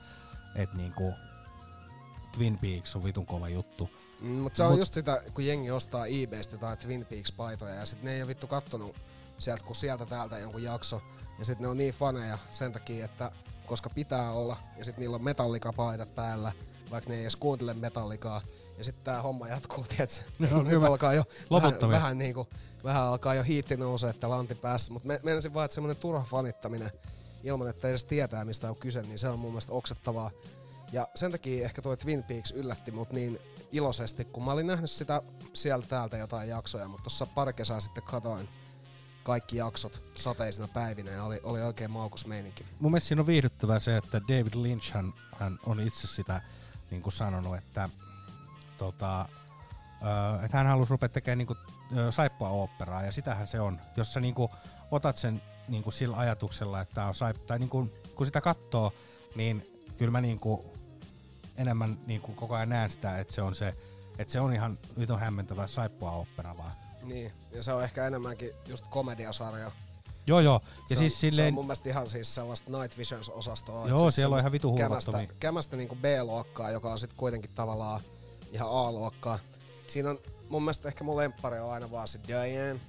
[0.54, 1.12] et niinku
[2.32, 3.90] Twin Peaks on vitun kova juttu.
[4.20, 7.86] Mm, Mutta se on Mut- just sitä, kun jengi ostaa eBaystä jotain Twin Peaks-paitoja ja
[7.86, 8.96] sit ne ei ole vittu kattonut
[9.38, 11.02] sieltä, kun sieltä täältä jonkun jakso.
[11.38, 13.32] Ja sit ne on niin faneja sen takia, että
[13.66, 16.52] koska pitää olla, ja sit niillä on metallika-paidat päällä,
[16.90, 18.42] vaikka ne ei edes kuuntele metallikaa.
[18.78, 20.22] Ja sitten tää homma jatkuu, tietsä.
[20.38, 22.48] Ne on Nyt kyllä alkaa jo vähän, vähän, niinku,
[22.84, 24.92] vähän alkaa jo hiitti nousee, että lanti päässä.
[24.92, 26.90] Mutta me, menisin vaan, että semmonen turha fanittaminen
[27.44, 30.30] ilman, että edes tietää, mistä on kyse, niin se on mun mielestä oksettavaa.
[30.92, 33.38] Ja sen takia ehkä tuo Twin Peaks yllätti mut niin
[33.72, 35.22] iloisesti, kun mä olin nähnyt sitä
[35.52, 38.48] sieltä täältä jotain jaksoja, mutta tuossa pari kesää sitten katoin
[39.22, 42.64] kaikki jaksot sateisina päivinä ja oli, oli oikein maukus meininki.
[42.80, 46.40] Mun mielestä siinä on viihdyttävää se, että David Lynch hän, hän on itse sitä
[46.90, 47.88] niin kuin sanonut, että,
[48.78, 49.28] tota,
[50.44, 51.58] että hän halusi rupea tekemään niin kuin,
[52.10, 53.80] saippua oopperaa ja sitähän se on.
[53.96, 54.48] Jos sä niin kuin,
[54.90, 58.92] otat sen niin kuin sillä ajatuksella, että on saip, tai niin kuin, kun sitä katsoo,
[59.34, 60.60] niin kyllä mä niin kuin,
[61.56, 63.74] enemmän niin kuin koko ajan näen sitä, että se on se,
[64.18, 66.72] että se on ihan vitun hämmentävä saippua opera vaan.
[67.02, 69.70] Niin, ja se on ehkä enemmänkin just komediasarja.
[70.26, 72.98] Joo joo, ja se on, siis se silleen, on mun mielestä ihan siis sellaista Night
[72.98, 73.88] Visions-osastoa.
[73.88, 75.40] Joo, siis siellä on ihan vitu kämästä, hulvattomia.
[75.40, 78.00] kämästä niinku B-luokkaa, joka on sitten kuitenkin tavallaan
[78.56, 79.38] ihan A-luokkaa.
[79.88, 82.80] Siinä on mun mielestä ehkä mun lemppari on aina vaan se Diane.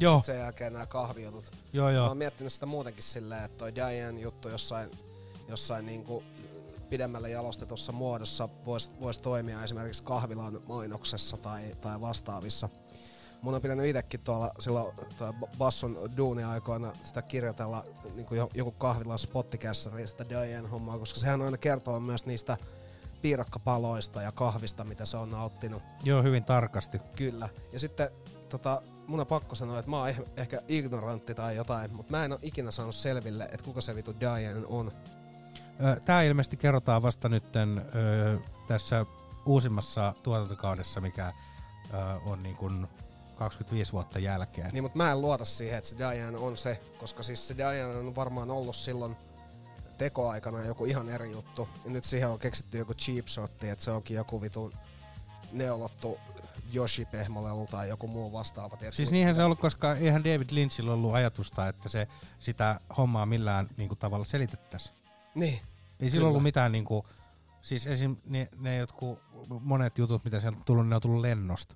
[0.00, 1.52] joo, Sit sen jälkeen nämä kahvijutut.
[1.72, 4.90] joo Mä joo, oon miettinyt sitä muutenkin silleen, että toi Diane juttu jossain,
[5.48, 6.22] jossain niinku
[6.90, 12.68] pidemmälle jalostetussa muodossa voisi vois toimia esimerkiksi kahvilan mainoksessa tai, tai vastaavissa.
[13.42, 14.94] Mun on pitänyt itsekin tuolla silloin
[15.58, 17.84] Basson duuni-aikoina sitä kirjoitella
[18.14, 22.56] niin joku kahvilan spottikässäri sitä Diane-hommaa, koska sehän aina kertoo myös niistä
[23.22, 25.82] piirakkapaloista ja kahvista, mitä se on nauttinut.
[26.02, 26.98] joo hyvin tarkasti.
[27.16, 27.48] Kyllä.
[27.72, 28.10] Ja sitten
[28.48, 32.24] tota, mun on pakko sanoa, että mä oon eh- ehkä ignorantti tai jotain, mutta mä
[32.24, 34.92] en ole ikinä saanut selville, että kuka se vitu Diane on.
[35.84, 38.38] Ö, Tää ilmeisesti kerrotaan vasta nytten ö,
[38.68, 39.06] tässä
[39.46, 41.32] uusimmassa tuotantokaudessa, mikä
[42.26, 42.88] on niin kuin
[43.36, 44.70] 25 vuotta jälkeen.
[44.72, 47.84] Niin, mutta mä en luota siihen, että se Diane on se, koska siis se Diane
[47.86, 49.16] on varmaan ollut silloin
[49.98, 51.68] tekoaikana joku ihan eri juttu.
[51.84, 54.72] Ja nyt siihen on keksitty joku cheap shotti, että se onkin joku vitun
[55.52, 56.18] neolottu
[56.74, 58.76] Yoshi Pehmolelu tai joku muu vastaava.
[58.76, 58.96] Tiedätkö?
[58.96, 62.08] Siis niinhän se on ollut, koska eihän David Lynchillä ollut ajatusta, että se
[62.40, 64.94] sitä hommaa millään niin kuin, tavalla selitettäisiin.
[65.34, 65.60] Niin.
[66.00, 67.02] Ei sillä ollut mitään niin kuin,
[67.62, 68.16] siis esim.
[68.24, 69.18] Ne, ne jotkut
[69.60, 71.74] monet jutut, mitä sieltä on tullut, ne on tullut lennosta.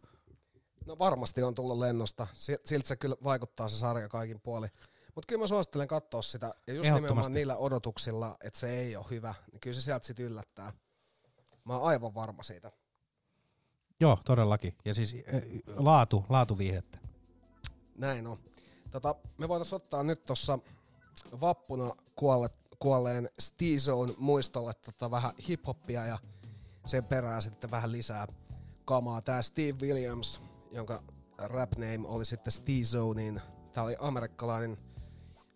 [0.87, 2.27] No varmasti on tullut lennosta.
[2.35, 4.69] Si- Siltä se kyllä vaikuttaa se sarja kaikin puoli.
[5.15, 6.55] Mutta kyllä mä suosittelen katsoa sitä.
[6.67, 10.27] Ja just nimenomaan niillä odotuksilla, että se ei ole hyvä, niin kyllä se sieltä sitten
[10.27, 10.73] yllättää.
[11.65, 12.73] Mä oon aivan varma siitä.
[14.01, 14.77] Joo, todellakin.
[14.85, 15.43] Ja siis ö,
[15.77, 16.99] laatu, laatuviihdettä.
[17.95, 18.39] Näin on.
[18.91, 20.59] Tota, me voitaisiin ottaa nyt tuossa
[21.41, 26.19] vappuna kuolle, kuolleen Stizone muistolle tota vähän hiphoppia ja
[26.87, 28.27] sen perään sitten vähän lisää
[28.85, 29.23] kamaa.
[29.23, 31.03] Tää Steve Williams, jonka
[31.39, 33.41] rap name oli sitten Stizone, niin
[33.73, 34.79] tää oli amerikkalainen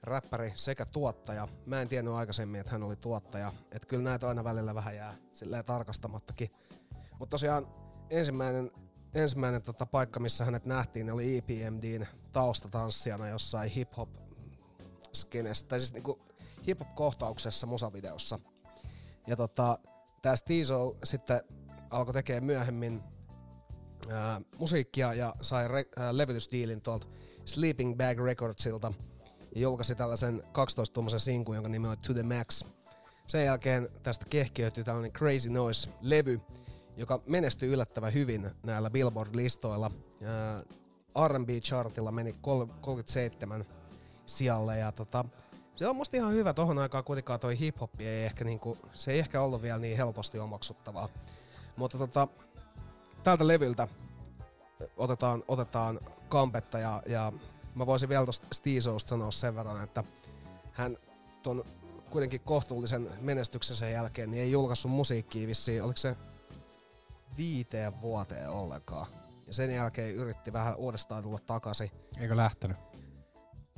[0.03, 1.49] räppäri sekä tuottaja.
[1.66, 3.53] Mä en tiennyt aikaisemmin, että hän oli tuottaja.
[3.72, 6.51] Että kyllä näitä aina välillä vähän jää silleen tarkastamattakin.
[7.18, 7.66] Mutta tosiaan
[8.11, 8.70] ensimmäinen,
[9.14, 14.09] ensimmäinen tota paikka, missä hänet nähtiin, oli EPMDn taustatanssijana jossain hip-hop
[15.12, 16.18] skenestä, tai siis niinku
[16.66, 18.38] hip-hop-kohtauksessa musavideossa.
[19.26, 19.78] Ja tota,
[20.22, 21.40] tää Stizo sitten
[21.90, 23.03] alkoi tekemään myöhemmin
[24.11, 27.07] ää, musiikkia ja sai re- ää, levytysdiilin tuolta
[27.44, 28.92] Sleeping Bag Recordsilta
[29.57, 32.64] ja julkaisi tällaisen 12-tuumaisen sinkun, jonka nimi on To The Max.
[33.26, 36.40] Sen jälkeen tästä kehkeytyi tällainen Crazy Noise-levy,
[36.96, 39.90] joka menestyi yllättävän hyvin näillä Billboard-listoilla.
[41.28, 43.64] R&B-chartilla meni kol- 37
[44.26, 45.24] sijalle ja tota,
[45.76, 46.54] se on musta ihan hyvä.
[46.54, 50.38] Tohon aikaan kuitenkaan toi hip-hop ei ehkä niinku, se ei ehkä ollut vielä niin helposti
[50.38, 51.09] omaksuttavaa.
[51.76, 52.28] Mutta tota,
[53.22, 53.88] tältä levyltä
[54.96, 57.32] otetaan, otetaan kampetta ja, ja
[57.76, 60.04] mä voisin vielä tosta Stizosta sanoa sen verran, että
[60.72, 60.96] hän
[61.42, 61.64] ton
[62.10, 66.16] kuitenkin kohtuullisen menestyksen sen jälkeen, niin ei julkaissut musiikkia vissiin, oliko se
[67.36, 69.06] viiteen vuoteen ollenkaan.
[69.46, 71.90] Ja sen jälkeen yritti vähän uudestaan tulla takaisin.
[72.18, 72.76] Eikö lähtenyt?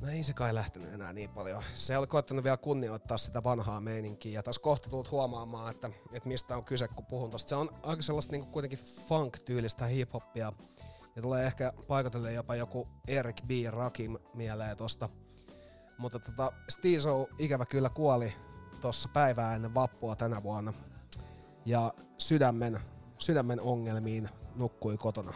[0.01, 1.63] No ei se kai lähtenyt enää niin paljon.
[1.73, 4.31] Se oli koettanut vielä kunnioittaa sitä vanhaa meininkiä.
[4.31, 7.49] Ja tässä kohta tulet huomaamaan, että, että mistä on kyse, kun puhun tosta.
[7.49, 10.53] Se on aika sellaista niin kuitenkin funk-tyylistä hip-hoppia.
[11.19, 13.49] Ja tulee ehkä paikotelle jopa joku Eric B.
[13.69, 15.09] Rakim mieleen tosta.
[15.97, 18.33] Mutta tota, Stizo ikävä kyllä kuoli
[18.81, 20.73] tuossa päivää ennen vappua tänä vuonna.
[21.65, 22.79] Ja sydämen,
[23.17, 25.33] sydämen ongelmiin nukkui kotona.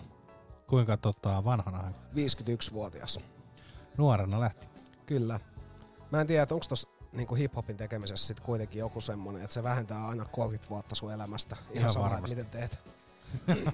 [0.67, 3.19] Kuinka tota, vanhana hän 51-vuotias.
[3.97, 4.67] nuorena lähti?
[5.05, 5.39] Kyllä.
[6.11, 9.63] Mä en tiedä, että onko tuossa niinku hip-hopin tekemisessä sit kuitenkin joku semmonen, että se
[9.63, 11.55] vähentää aina 30 vuotta sun elämästä.
[11.55, 12.79] Ihan, Ihan sama, miten teet.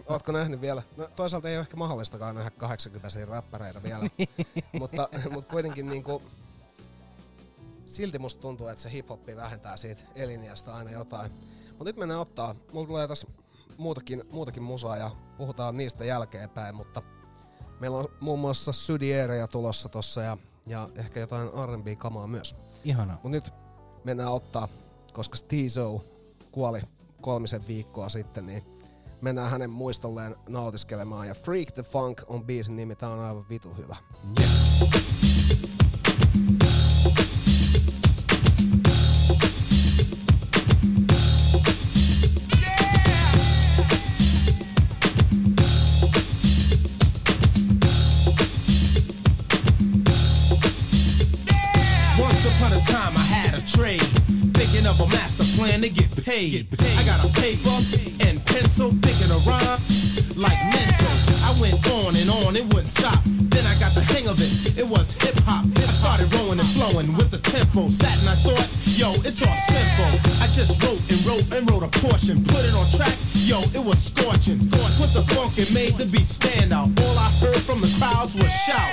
[0.08, 0.84] Ootko nähnyt vielä?
[0.98, 4.08] No, toisaalta ei ole ehkä mahdollistakaan nähdä 80 räppäreitä vielä.
[4.80, 6.22] mutta, mutta kuitenkin niinku,
[7.86, 11.32] silti musta tuntuu, että se hip-hoppi vähentää siitä eliniästä aina jotain.
[11.70, 13.28] Mutta nyt mennään ottaa, mulla tulee tässä
[13.78, 17.02] muutakin, muutakin musaa ja puhutaan niistä jälkeenpäin, mutta
[17.80, 20.38] meillä on muun muassa Sydiereja tulossa tossa ja,
[20.68, 22.56] ja ehkä jotain R&B-kamaa myös.
[22.84, 23.16] Ihanaa.
[23.16, 23.54] Mutta nyt
[24.04, 24.68] mennään ottaa,
[25.14, 26.04] koska Stizo
[26.52, 26.82] kuoli
[27.22, 28.79] kolmisen viikkoa sitten, niin
[29.22, 31.28] mennään hänen muistolleen nautiskelemaan.
[31.28, 33.96] Ja Freak the Funk on biisin nimi, tää on aivan vitu hyvä.
[53.76, 54.00] Trade.
[54.54, 56.68] Thinking of a master plan to get paid.
[56.82, 58.09] I got a paper
[58.80, 61.08] and pencil, thinking of rhymes like mental.
[61.44, 63.20] I went on and on, it wouldn't stop.
[63.26, 64.78] Then I got the hang of it.
[64.78, 65.59] It was hip hop.
[66.20, 67.88] Started rolling and flowing with the tempo.
[67.88, 70.12] Sat and I thought, yo, it's all simple.
[70.44, 72.44] I just wrote and wrote and wrote a portion.
[72.44, 73.16] Put it on track,
[73.48, 74.60] yo, it was scorching.
[75.00, 76.92] Put the funk and made the beat stand out.
[77.00, 78.92] All I heard from the crowds was shout.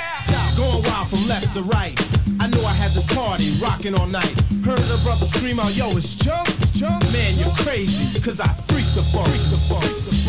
[0.56, 1.98] Going wild from left to right.
[2.38, 4.34] I knew I had this party rocking all night.
[4.62, 6.46] Heard a brother scream out, yo, it's junk,
[6.78, 7.02] junk.
[7.10, 9.26] Man, you're crazy, cause I freak the funk.
[9.34, 9.82] Freak the funk.
[9.82, 10.25] Freak the funk.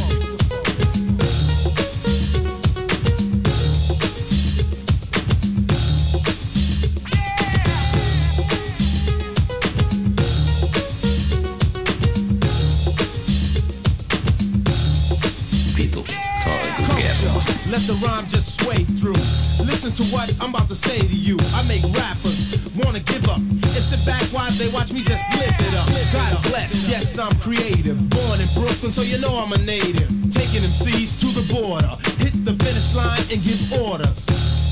[17.77, 19.21] Let the rhyme just sway through.
[19.61, 21.37] Listen to what I'm about to say to you.
[21.53, 25.53] I make rappers wanna give up and sit back while they watch me just live
[25.53, 25.85] it up.
[26.09, 28.09] God bless, yes, I'm creative.
[28.09, 30.09] Born in Brooklyn, so you know I'm a native.
[30.33, 31.93] Taking them MCs to the border.
[32.17, 34.25] Hit the finish line and give orders.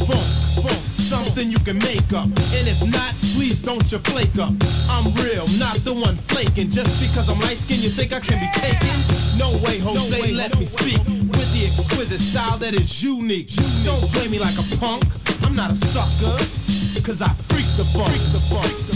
[0.10, 0.26] Funk,
[0.66, 2.26] funk, something you can make up.
[2.58, 4.54] And if not, please don't you flake up.
[4.90, 6.72] I'm real, not the one flaking.
[6.74, 8.90] Just because I'm light skinned, you think I can be taken?
[9.38, 13.48] No way, Jose, let me speak with the exquisite style that is unique.
[13.84, 15.06] Don't play me like a punk.
[15.44, 16.38] I'm not a sucker,
[17.02, 18.12] cause I freak the funk.
[18.12, 18.95] Freak the funk.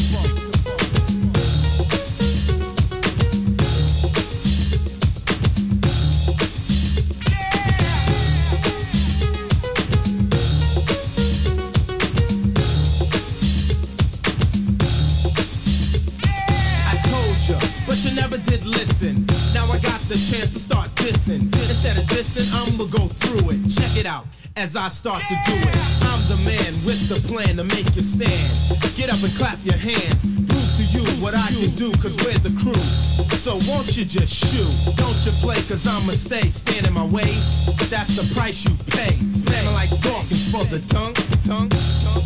[24.06, 24.26] Out
[24.56, 25.76] as I start to do it.
[26.08, 28.48] I'm the man with the plan to make you stand.
[28.96, 30.24] Get up and clap your hands.
[30.48, 32.80] Prove to you what I can do, cause we're the crew.
[33.36, 34.96] So won't you just shoot?
[34.96, 36.50] Don't you play, cause I'ma stay.
[36.50, 37.32] Stand in my way,
[37.92, 39.16] that's the price you pay.
[39.30, 42.26] Slamming like Dawkins for the tongue, tongue, tongue.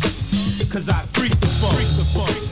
[0.70, 2.43] Cause I freak the funk.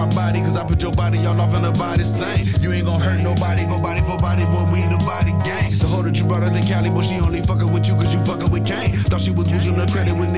[0.00, 2.40] my body, cause I put your body all off in the body slang.
[2.60, 5.76] You ain't gonna hurt nobody, go body for body, boy, we the body gang.
[5.76, 8.08] The hoe that you brought up the Cali, but she only fuckin' with you cause
[8.08, 8.96] you fuckin' with Kane.
[9.12, 10.29] Thought she was losing the credit when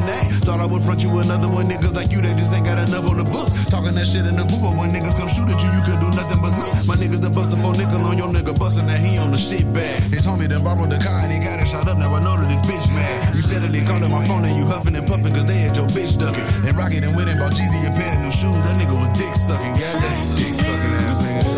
[0.00, 0.30] and name.
[0.40, 3.04] Thought I would front you another one, niggas like you that just ain't got enough
[3.08, 3.52] on the books.
[3.68, 6.00] Talking that shit in the group, but when niggas come shoot at you, you can
[6.00, 6.72] do nothing but look.
[6.88, 9.38] My niggas done bust a four nickel on your nigga bustin' that he on the
[9.38, 10.00] shit bag.
[10.08, 12.36] His homie done borrowed the car and he got it shot up, now I know
[12.40, 13.34] that this bitch mad.
[13.34, 16.16] You steadily calling my phone and you huffin' and puffin' cause they had your bitch
[16.16, 16.44] duckin'.
[16.66, 19.12] And Rocket and went and bought Jeezy a pair of new shoes, that nigga was
[19.18, 21.49] dick sucking, goddamn dick sucking ass nigga.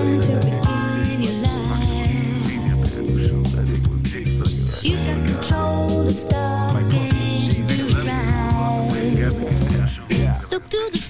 [10.73, 11.02] to the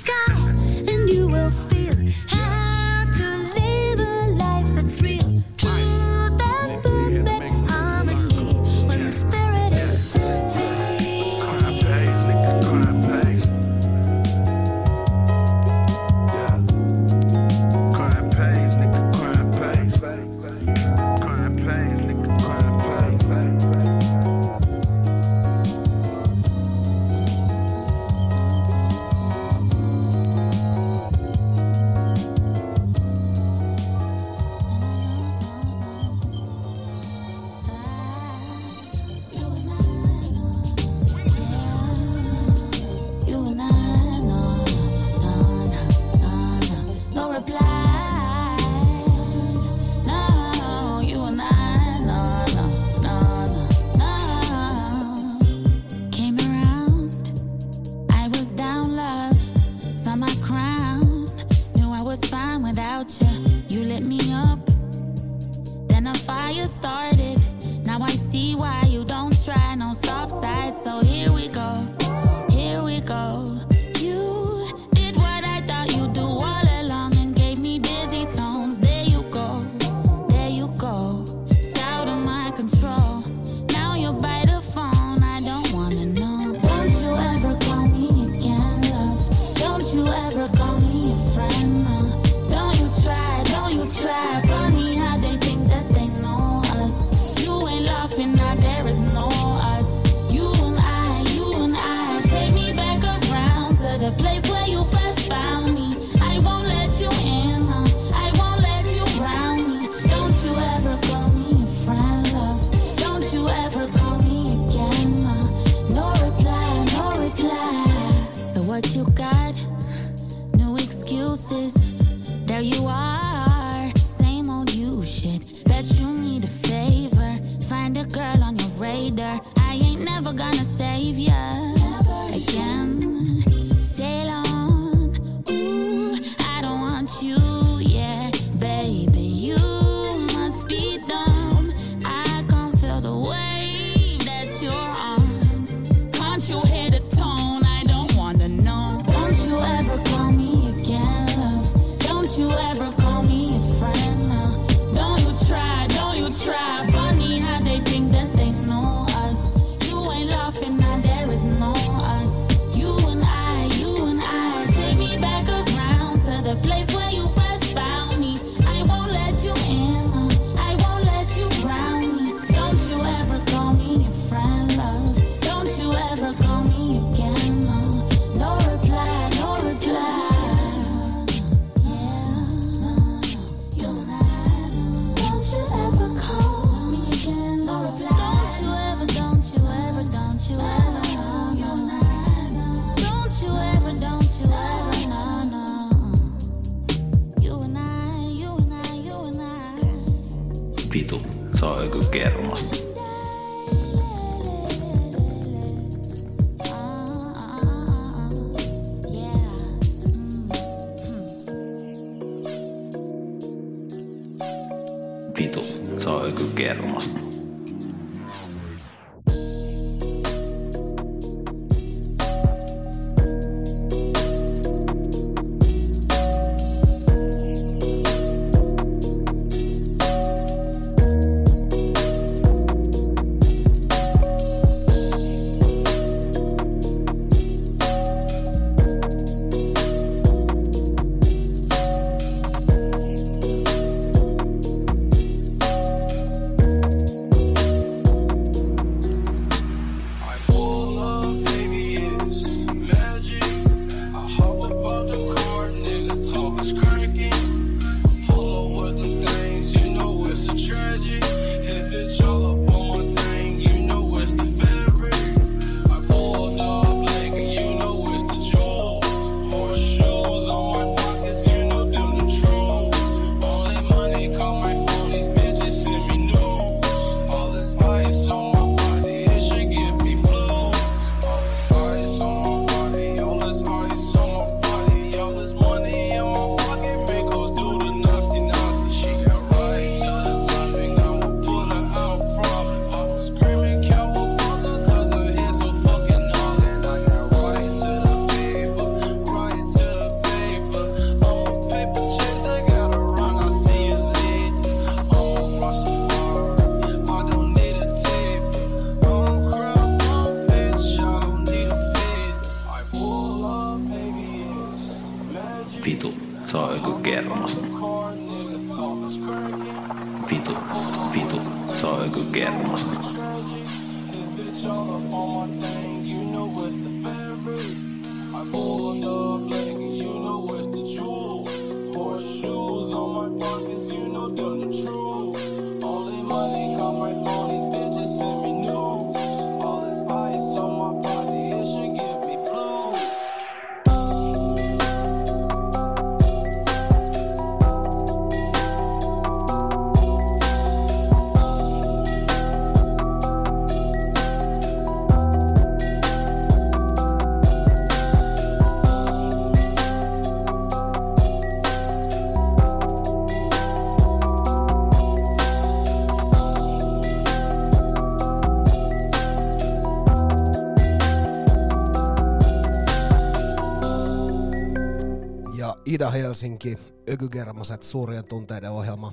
[376.02, 376.78] ja Ida-Helsinki,
[377.10, 379.12] Ökygermaset, suurien tunteiden ohjelma.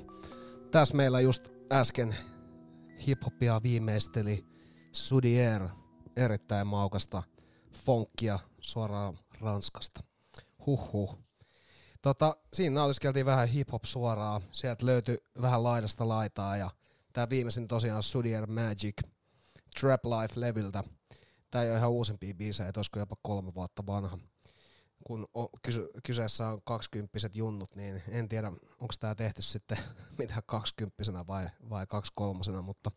[0.70, 2.16] Tässä meillä just äsken
[3.06, 4.46] hiphopia viimeisteli
[4.92, 5.68] Sudier,
[6.16, 7.22] erittäin maukasta
[7.72, 10.02] fonkia suoraan Ranskasta.
[10.66, 11.18] Huhhuh.
[12.02, 16.70] Tota, siinä nautiskeltiin vähän hip-hop suoraan, sieltä löytyi vähän laidasta laitaa ja
[17.12, 19.02] tää viimeisin tosiaan Sudier Magic
[19.80, 20.84] Trap Life-levyltä.
[21.50, 24.18] Tää ei ole ihan uusimpia biisejä, olisiko jopa kolme vuotta vanha
[25.10, 25.28] kun
[26.02, 28.48] kyseessä on kaksikymppiset junnut, niin en tiedä,
[28.80, 29.78] onko tämä tehty sitten
[30.18, 32.90] mitä kaksikymppisenä vai, vai kaksikolmosena, mutta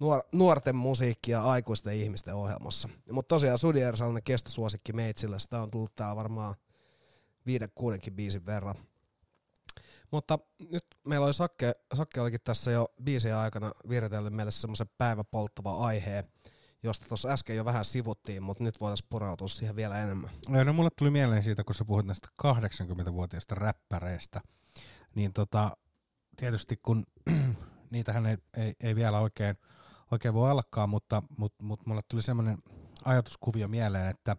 [0.00, 2.88] nuor, nuorten musiikki ja aikuisten ihmisten ohjelmassa.
[3.12, 6.54] Mutta tosiaan Sudier on kestosuosikki meitsillä, sitä on tullut tää varmaan
[7.46, 8.74] viiden, kuudenkin biisin verran.
[10.10, 10.38] Mutta
[10.70, 16.24] nyt meillä oli Sakke, Sakke olikin tässä jo biisin aikana viritellyt meille semmoisen päiväpolttava aiheen,
[16.86, 20.30] josta tuossa äsken jo vähän sivuttiin, mutta nyt voitaisiin pureutua siihen vielä enemmän.
[20.48, 24.40] Joo, No mulle tuli mieleen siitä, kun sä puhut näistä 80-vuotiaista räppäreistä,
[25.14, 25.76] niin tota,
[26.36, 27.06] tietysti kun
[27.90, 29.56] niitähän ei, ei, ei vielä oikein,
[30.10, 32.58] oikein voi alkaa, mutta mut, mut mulle tuli semmoinen
[33.04, 34.36] ajatuskuvio mieleen, että,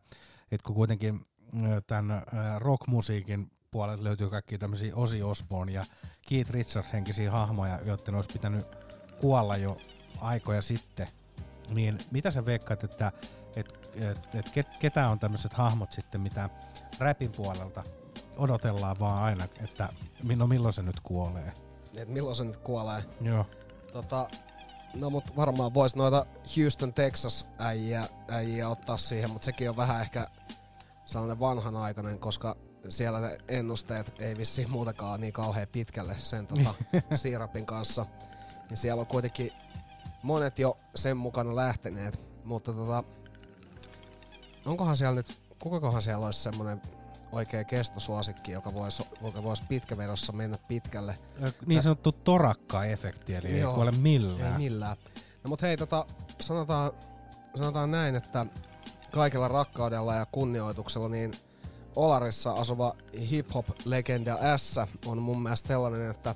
[0.52, 1.26] että kun kuitenkin
[1.88, 2.24] tämän
[2.58, 5.86] rockmusiikin puolelta löytyy kaikki tämmöisiä Ozzy Osbourne ja
[6.30, 8.66] Keith Richards henkisiä hahmoja, joiden olisi pitänyt
[9.20, 9.78] kuolla jo
[10.22, 11.08] aikoja sitten,
[11.74, 13.12] niin mitä sä veikkaat, että
[13.56, 16.50] et, et, et ket, ketä on tämmöiset hahmot sitten, mitä
[17.00, 17.84] räpin puolelta
[18.38, 19.90] odotellaan vaan aina, että
[20.36, 21.52] no milloin se nyt kuolee.
[21.98, 23.04] Et milloin se nyt kuolee?
[23.22, 23.46] Joo.
[23.94, 24.30] Tota,
[24.94, 26.26] no mut varmaan vois noita
[26.58, 30.28] Houston, Texas äijä, äijä ottaa siihen, mutta sekin on vähän ehkä
[31.06, 32.56] sellainen vanhanaikainen, koska
[32.90, 36.74] siellä ne ennusteet ei vissiin muutakaan niin kauhean pitkälle sen tota,
[37.16, 38.06] siirapin kanssa.
[38.70, 39.52] Niin siellä on kuitenkin
[40.28, 43.04] monet jo sen mukana lähteneet, mutta tota,
[44.66, 46.82] onkohan siellä nyt, kukakohan siellä olisi semmonen
[47.32, 51.18] oikea kestosuosikki, joka voisi joka vois pitkävedossa mennä pitkälle.
[51.66, 53.74] Niin sanottu torakka-efekti, eli ei Joo.
[53.74, 54.52] kuole millään.
[54.52, 54.98] Ei millään.
[55.44, 56.06] No mut hei, tota,
[56.40, 56.92] sanotaan,
[57.56, 58.46] sanotaan näin, että
[59.12, 61.36] kaikella rakkaudella ja kunnioituksella niin
[61.96, 62.96] Olarissa asuva
[63.30, 66.36] hip-hop-legenda S on mun mielestä sellainen, että,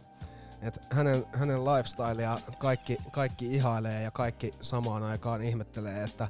[0.62, 6.28] että hänen, hänen lifestylea kaikki, kaikki ihailee ja kaikki samaan aikaan ihmettelee, että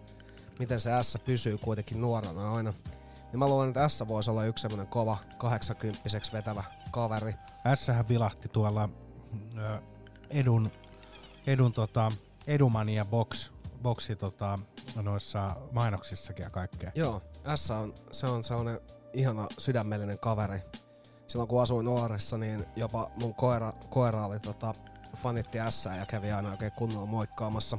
[0.59, 2.73] miten se S pysyy kuitenkin nuorena aina.
[3.31, 5.99] Niin mä luulen, että S voisi olla yksi semmonen kova 80
[6.33, 7.33] vetävä kaveri.
[7.65, 8.89] Ässähän vilahti tuolla
[9.57, 9.79] ö,
[10.29, 10.71] edun,
[11.47, 12.11] edun tota,
[12.47, 13.51] edumania box,
[13.81, 14.59] boksi tota,
[14.95, 16.91] noissa mainoksissakin ja kaikkea.
[16.95, 17.21] Joo,
[17.55, 18.79] S on, se on sellainen
[19.13, 20.59] ihana sydämellinen kaveri.
[21.31, 24.73] Silloin kun asuin Olarissa, niin jopa mun koira, koira oli tota,
[25.17, 27.77] fanitti S ja kävi aina oikein kunnolla moikkaamassa.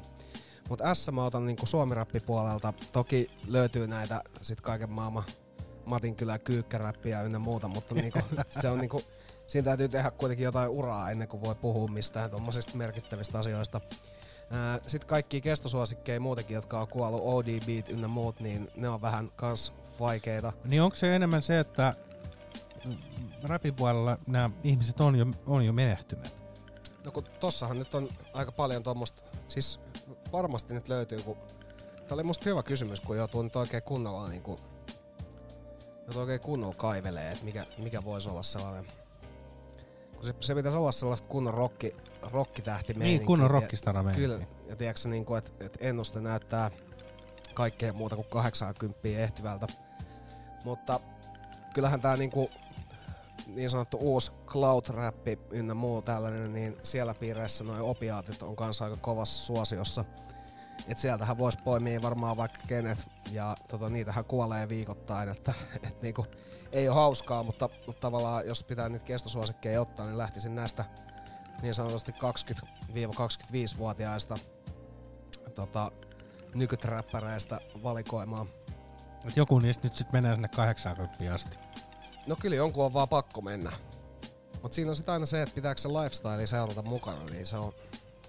[0.69, 2.73] Mutta S mä otan niinku suomirappipuolelta.
[2.93, 5.25] Toki löytyy näitä sit kaiken maailman
[5.85, 8.19] Matin kylä kyykkäräppiä ynnä muuta, mutta niinku,
[8.61, 9.03] se on niinku,
[9.47, 13.81] siinä täytyy tehdä kuitenkin jotain uraa ennen kuin voi puhua mistään tuommoisista merkittävistä asioista.
[14.87, 19.73] Sitten kaikki kestosuosikkeja muutenkin, jotka on kuollut, ODB ynnä muut, niin ne on vähän kans
[20.01, 20.53] vaikeita.
[20.65, 21.95] Niin onko se enemmän se, että
[23.43, 26.35] rapin puolella nämä ihmiset on jo, on jo menehtyneet?
[27.05, 29.81] No kun tossahan nyt on aika paljon tuommoista, siis
[30.33, 31.37] varmasti nyt löytyy, kun
[32.13, 34.61] Tämä oli musta hyvä kysymys, kun joutuu nyt oikein kunnolla niinku,
[36.05, 38.87] joutuu oikein kunnolla kaivelee, että mikä, mikä voisi olla sellainen,
[40.15, 44.29] kun se, se pitäisi olla sellaista kunnon rokki, rokkitähti Niin, kunnon rockistara meininki.
[44.29, 46.71] Kyllä, ja tiedätkö niinku, että et ennuste näyttää
[47.55, 49.67] kaikkea muuta kuin 80 ehtivältä.
[50.65, 51.01] Mutta
[51.75, 52.51] kyllähän tää niinku
[53.47, 58.97] niin sanottu uusi cloud-räppi ynnä muu tällainen, niin siellä piireissä noin opiaatit on kanssa aika
[58.97, 60.05] kovassa suosiossa.
[60.89, 65.55] et sieltähän voisi poimia varmaan vaikka kenet, ja tota, niitähän kuolee viikoittain, että
[65.89, 66.27] et niinku,
[66.73, 70.85] ei ole hauskaa, mutta, mutta tavallaan jos pitää niitä kestosuosikkeja ottaa, niin lähtisin näistä
[71.63, 74.39] niin sanotusti 20-25-vuotiaista
[75.55, 75.93] tota,
[76.55, 78.49] nykyträppäreistä valikoimaan.
[79.29, 81.59] Et joku niistä nyt sitten menee sinne 80 asti.
[82.27, 83.73] No kyllä jonkun on vaan pakko mennä.
[84.63, 87.73] Mutta siinä on sitten aina se, että pitääkö se lifestyle seurata mukana, niin se on,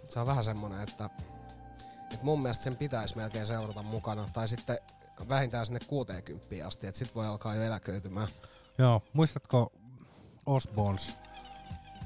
[0.10, 1.10] se on vähän semmonen, että,
[2.14, 4.30] että mun mielestä sen pitäisi melkein seurata mukana.
[4.34, 4.78] Tai sitten
[5.30, 8.28] vähintään sinne 60 asti, että sit voi alkaa jo eläköitymään.
[8.78, 9.72] Joo, muistatko
[10.46, 11.14] Osborns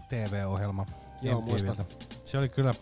[0.10, 0.86] TV-ohjelma
[1.22, 1.76] Joo, muistan.
[2.26, 2.74] Se oli kyllä,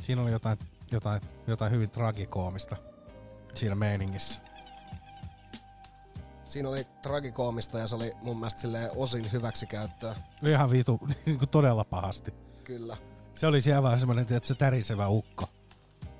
[0.00, 0.58] siinä oli jotain,
[0.92, 2.76] jotain, jotain hyvin tragikoomista
[3.54, 4.40] siinä meiningissä.
[6.48, 10.16] Siinä oli tragikoomista ja se oli mun mielestä osin hyväksikäyttöä.
[10.42, 12.34] Ihan vitu, niin kuin todella pahasti.
[12.64, 12.96] Kyllä.
[13.34, 15.48] Se oli siellä vähän semmoinen, että se tärisevä ukko.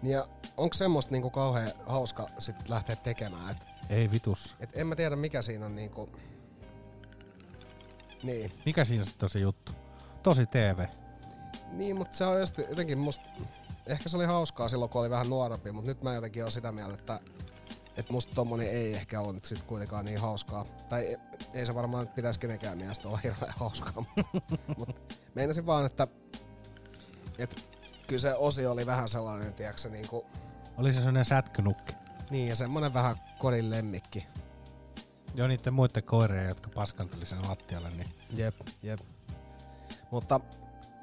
[0.03, 3.51] Niin Ja onko semmoista niinku kauhean hauska sit lähteä tekemään?
[3.51, 4.57] Et, Ei vitus.
[4.61, 6.09] et en mä tiedä mikä siinä on niinku...
[8.23, 8.53] Niin.
[8.67, 9.73] Mikä siinä sitten on se juttu?
[10.23, 10.87] Tosi TV.
[11.73, 12.37] Niin, mutta se on
[12.69, 13.25] jotenkin musta...
[13.87, 16.73] Ehkä se oli hauskaa silloin, kun oli vähän nuorempi, mutta nyt mä jotenkin oon sitä
[16.73, 17.21] mieltä, että,
[17.99, 20.65] että musta tommonen ei ehkä ole nyt sit kuitenkaan niin hauskaa.
[20.89, 21.17] Tai
[21.55, 24.05] ei, se varmaan pitäisi kenenkään mielestä olla hirveän hauskaa.
[24.77, 24.95] mutta
[25.35, 26.07] meinasin vaan, että,
[27.39, 27.57] että
[28.07, 30.27] kyllä se osi oli vähän sellainen, tiedätkö se niinku...
[30.77, 31.95] Oli se sellainen sätkynukki.
[32.31, 34.27] Niin, ja semmonen vähän kodin lemmikki.
[35.35, 39.01] Joo, niiden muiden koirien, jotka paskanteli sen lattialle, niin Jep, jep.
[40.11, 40.41] Mutta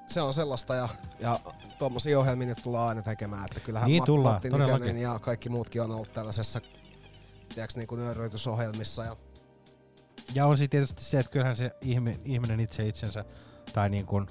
[0.07, 0.89] se on sellaista ja,
[1.19, 1.39] ja
[1.77, 4.49] tuommoisia ohjelmia nyt tullaan aina tekemään, että kyllähän Niin tullaan, Matti.
[4.49, 6.61] Nykänen ja kaikki muutkin on ollut tällaisessa
[7.53, 9.15] tiedätkö, niin kuin nyöryytysohjelmissa ja
[10.33, 13.25] Ja on sitten tietysti se, että kyllähän se ihmi- ihminen itse itsensä
[13.73, 14.27] tai niin kuin,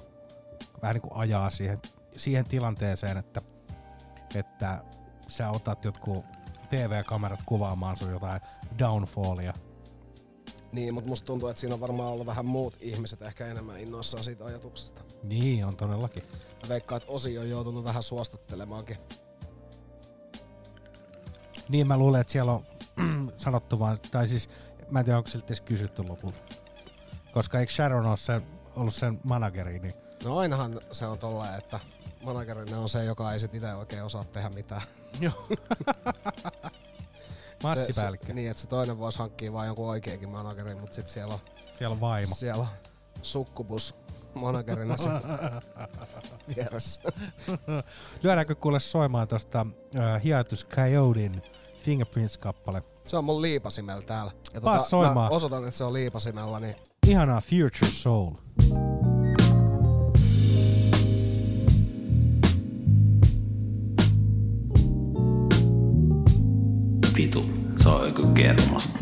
[0.81, 1.81] vähän niin kuin ajaa siihen,
[2.17, 3.41] siihen tilanteeseen, että,
[4.35, 4.83] että
[5.27, 6.25] sä otat jotkut
[6.69, 8.41] TV-kamerat kuvaamaan sun jotain
[8.79, 9.53] downfallia.
[10.71, 14.23] niin, mutta musta tuntuu, että siinä on varmaan ollut vähän muut ihmiset ehkä enemmän innoissaan
[14.23, 15.01] siitä ajatuksesta.
[15.23, 16.23] Niin, on todellakin.
[16.63, 18.97] Mä veikkaan, että Osi on joutunut vähän suostuttelemaankin.
[21.69, 22.65] Niin mä luulen, että siellä on
[23.37, 24.49] sanottu vaan, tai siis
[24.89, 26.37] mä en tiedä, onko siltä edes kysytty lopulta.
[27.33, 28.41] Koska eikö Sharon ole sen,
[28.75, 29.93] ollut sen manageri, niin
[30.23, 31.79] No ainahan se on tolleen, että
[32.23, 34.81] managerina on se, joka ei sit itse oikein osaa tehdä mitään.
[35.19, 35.47] Joo.
[37.63, 38.27] Massipäällikkö.
[38.27, 41.39] se, niin, että se toinen voisi hankkia vaan jonkun oikeakin managerin, mutta sitten siellä on,
[41.77, 42.35] Siellä on vaimo.
[42.35, 42.67] siellä on
[43.21, 43.95] sukkubus
[44.33, 45.07] managerina sit
[46.55, 47.01] vieressä.
[48.23, 51.41] Lyödäänkö kuule soimaan tosta uh, Hiatus Coyotein
[51.85, 52.81] Fingerprints-kappale?
[53.05, 54.31] Se on mun liipasimella täällä.
[54.53, 55.31] Ja tota, soimaan.
[55.31, 56.75] Mä osoitan, että se on liipasimella, niin
[57.07, 58.31] Ihanaa Future Soul.
[67.17, 67.45] Vitu,
[67.83, 68.99] se on joku kermasta.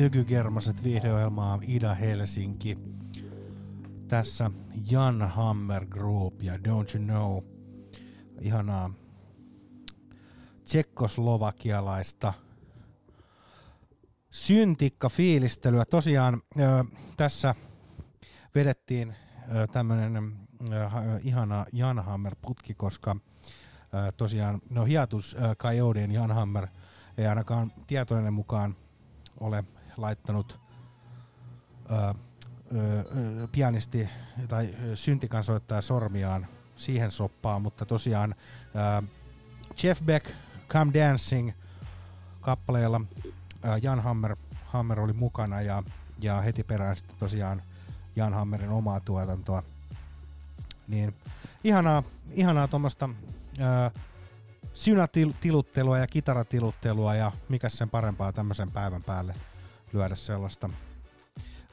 [0.00, 2.78] Kuuntelet Öky Germaset viihdeohjelmaa Ida Helsinki.
[4.08, 4.50] Tässä
[4.90, 7.44] Jan Hammer Group ja Don't You Know.
[8.40, 8.90] Ihanaa
[10.64, 12.32] tsekkoslovakialaista
[14.30, 15.84] syntikka fiilistelyä.
[15.84, 16.42] Tosiaan
[17.16, 17.54] tässä
[18.54, 19.14] vedettiin
[20.88, 23.16] ha- ihana Jan Hammer putki, koska
[24.16, 26.66] tosiaan no hiatus ö, Coyotein Jan Hammer
[27.18, 28.76] ei ainakaan tietoinen mukaan
[29.40, 29.64] ole
[30.00, 30.60] laittanut
[31.90, 32.14] ö, ö,
[33.52, 34.08] pianisti
[34.48, 36.46] tai syntikan soittaja sormiaan
[36.76, 38.34] siihen soppaan, mutta tosiaan
[39.00, 39.06] ö,
[39.82, 40.30] Jeff Beck,
[40.68, 41.50] Come Dancing
[42.40, 43.00] kappaleella
[43.64, 45.82] ö, Jan Hammer, Hammer oli mukana ja,
[46.20, 47.62] ja heti perään sitten tosiaan
[48.16, 49.62] Jan Hammerin omaa tuotantoa.
[50.88, 51.14] Niin
[51.64, 53.08] ihanaa, ihanaa tuommoista
[54.74, 59.34] synätiluttelua ja kitaratiluttelua ja mikä sen parempaa tämmöisen päivän päälle
[59.92, 60.70] lyödä sellaista.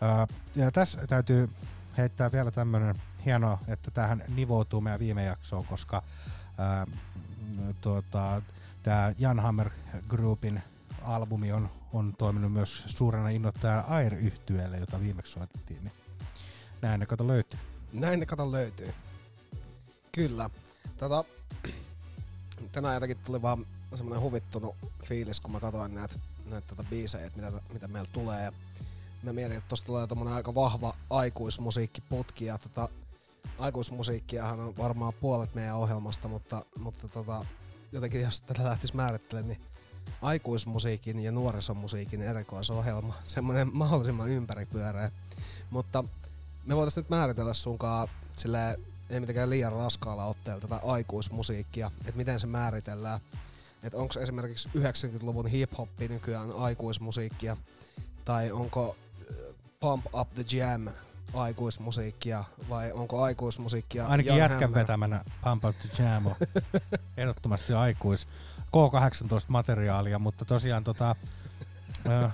[0.01, 1.49] Ää, ja tässä täytyy
[1.97, 2.95] heittää vielä tämmöinen
[3.25, 6.03] hienoa, että tähän nivoutuu meidän viime jaksoon, koska
[6.57, 6.87] ää,
[7.81, 8.41] tuota,
[8.83, 9.69] tämä Jan Hammer
[10.07, 10.63] Groupin
[11.01, 15.83] albumi on, on toiminut myös suurena innoittajana air yhtyeelle jota viimeksi soitettiin.
[15.83, 15.93] Niin
[16.81, 17.59] näin ne kato löytyy.
[17.93, 18.93] Näin ne kato löytyy.
[20.11, 20.49] Kyllä.
[20.97, 21.23] Tota,
[22.71, 23.65] tänään jotenkin tuli vaan
[23.95, 24.75] semmoinen huvittunut
[25.05, 26.15] fiilis, kun mä katsoin näitä,
[26.49, 28.53] näitä tota biisejä, mitä, mitä meillä tulee.
[29.23, 32.45] Mä mietin, että tosta tulee tommonen aika vahva aikuismusiikkiputki.
[32.45, 32.89] Ja tota,
[33.59, 37.45] aikuismusiikkiahan on varmaan puolet meidän ohjelmasta, mutta, mutta tota,
[37.91, 39.61] jotenkin jos tätä lähtisi määrittelemään, niin
[40.21, 43.13] aikuismusiikin ja nuorisomusiikin erikoisohjelma.
[43.25, 45.11] Semmoinen mahdollisimman ympäripyöreä.
[45.69, 46.03] Mutta
[46.65, 48.79] me voitaisiin nyt määritellä sunkaan silleen,
[49.09, 53.19] ei mitenkään liian raskaalla otteella tätä aikuismusiikkia, että miten se määritellään.
[53.83, 57.57] Että onko esimerkiksi 90-luvun hip-hoppi nykyään aikuismusiikkia,
[58.25, 58.95] tai onko
[59.31, 59.35] äh,
[59.79, 60.87] Pump Up the Jam
[61.33, 64.79] aikuismusiikkia, vai onko aikuismusiikkia Ainakin Jan jätkän Hammer?
[64.79, 66.35] vetämänä Pump Up the Jam on
[67.17, 68.27] ehdottomasti aikuis
[68.67, 71.15] K18-materiaalia, mutta tosiaan tota,
[72.09, 72.31] ä,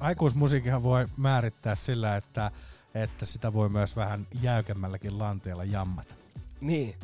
[0.00, 2.50] aikuismusiikinhan voi määrittää sillä, että,
[2.94, 6.14] että sitä voi myös vähän jäykemmälläkin lanteella jammata.
[6.60, 6.94] Niin.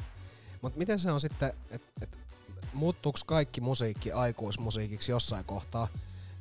[0.63, 2.19] Mutta miten se on sitten, että et,
[2.73, 5.89] muuttuuko kaikki musiikki aikuismusiikiksi jossain kohtaa?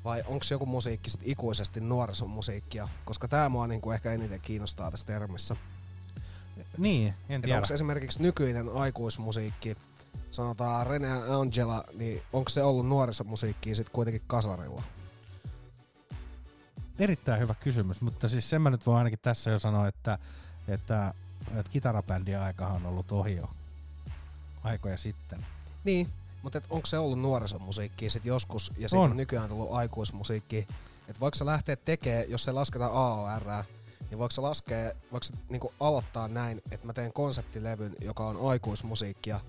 [0.04, 2.90] Vai onko joku musiikki sit ikuisesti nuorisomusiikkia?
[3.06, 5.56] Koska tämä mua niinku ehkä eniten kiinnostaa tässä termissä.
[6.78, 7.58] Niin, en tiedä.
[7.58, 9.78] onko esimerkiksi nykyinen aikuismusiikki,
[10.32, 14.84] sanotaan Rene Angela, niin onko se ollut nuorisomusiikkia sitten kuitenkin kasarilla?
[17.00, 20.18] Erittäin hyvä kysymys, mutta siis sen mä nyt voin ainakin tässä jo sanoa, että,
[20.68, 21.14] että,
[21.56, 23.50] että kitarabändin aikahan on ollut ohi jo
[24.64, 25.46] aikoja sitten.
[25.84, 26.08] Niin,
[26.44, 29.18] mutta onko se ollut nuorisomusiikkia sitten joskus ja sitten On.
[29.18, 30.64] nykyään tullut aikuismusiikkia?
[31.08, 33.44] Että voiko se lähteä tekemään, jos se lasketaan AOR,
[34.10, 38.50] niin voiko se laskea, voiko se niinku aloittaa näin, että mä teen konseptilevyn, joka on
[38.50, 39.40] aikuismusiikkia,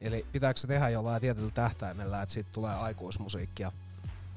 [0.00, 3.72] eli pitääkö se tehdä jollain tietyllä tähtäimellä, että siitä tulee aikuismusiikkia?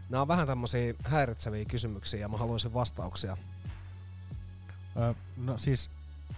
[0.10, 3.38] Nämä on vähän tämmöisiä häiritseviä kysymyksiä ja mä haluaisin vastauksia.
[4.98, 5.90] Ö, no siis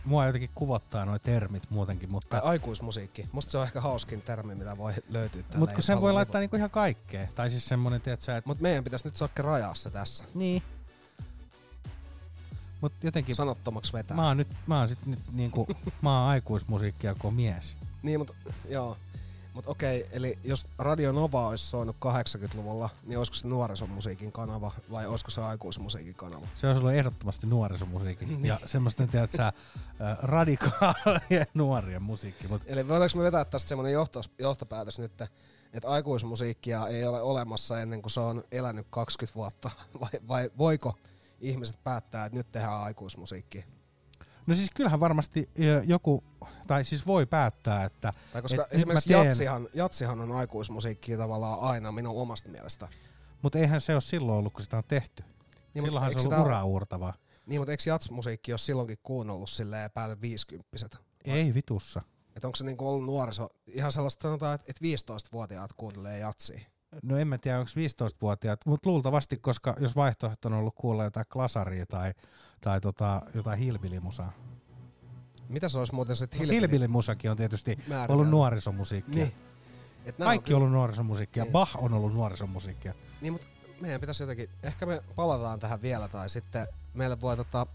[0.05, 3.29] mua jotenkin kuvottaa nuo termit muutenkin, Tai mutta, aikuismusiikki.
[3.31, 5.59] Musta se on ehkä hauskin termi, mitä voi löytyä tällä.
[5.59, 7.29] mutta kun sen voi laittaa niinku ihan kaikkeen.
[7.35, 10.23] Tai siis semmonen, tiedätkö, että Mutta meidän pitäisi nyt Sakke rajaa se tässä.
[10.35, 10.63] niin.
[12.81, 14.17] Mut jotenkin Sanottomaksi vetää.
[14.17, 15.67] mä oon nyt, mä oon sit nyt niinku,
[16.01, 17.77] mä oon aikuismusiikkia kuin mies.
[18.03, 18.33] Niin, mutta
[18.69, 18.97] joo.
[19.53, 25.07] Mutta okei, eli jos Radio Nova olisi soinut 80-luvulla, niin olisiko se nuorisomusiikin kanava vai
[25.07, 26.47] olisiko se aikuismusiikin kanava?
[26.55, 29.53] Se olisi ollut ehdottomasti nuorisomusiikin ja semmoista, tiedätkö, sä,
[30.21, 32.47] radikaalien nuorien musiikki.
[32.47, 33.93] Mut Eli voidaanko me vetää tästä semmoinen
[34.39, 35.27] johtopäätös nyt, että,
[35.73, 39.71] että aikuismusiikkia ei ole olemassa ennen kuin se on elänyt 20 vuotta?
[40.01, 40.97] Vai, vai voiko
[41.41, 43.63] ihmiset päättää, että nyt tehdään aikuismusiikkia?
[44.47, 45.49] No siis kyllähän varmasti
[45.85, 46.23] joku,
[46.67, 51.59] tai siis voi päättää, että Tai koska Et esimerkiksi teen- jatsihan, jatsihan on aikuismusiikkia tavallaan
[51.59, 52.87] aina minun omasta mielestä.
[53.41, 55.23] mutta eihän se ole silloin ollut, kun sitä on tehty.
[55.73, 57.13] Niin, Silloinhan se on ollut uraa uurtavaa.
[57.45, 60.69] Niin, mutta eikö jatsmusiikki ole silloinkin kuunnellut silleen päälle 50
[61.25, 62.01] Ei vitussa.
[62.35, 66.59] Että onko se niinku ollut nuoriso, ihan sellaista sanotaan, että, että 15-vuotiaat kuuntelee jatsia.
[67.03, 71.25] No en mä tiedä, onko 15-vuotiaat, mutta luultavasti, koska jos vaihtoehto on ollut kuulla jotain
[71.33, 72.13] klasaria tai,
[72.63, 74.33] tai tota, jotain hilbilimusaa.
[75.49, 76.61] Mitä se olisi muuten sitten No, hilpili?
[76.61, 78.05] hilbilimusakin on tietysti määritelmä?
[78.19, 79.23] ollut nuorisomusiikkia.
[79.23, 79.33] Niin.
[80.05, 81.43] Et Kaikki on on ollut nuorisomusiikkia.
[81.43, 81.51] Niin.
[81.51, 82.93] Bach on ollut nuorisomusiikkia.
[82.93, 83.47] kyllä- Niin, mutta
[83.81, 87.67] meidän pitäisi jotenkin, ehkä me palataan tähän vielä, tai sitten meille voi tota,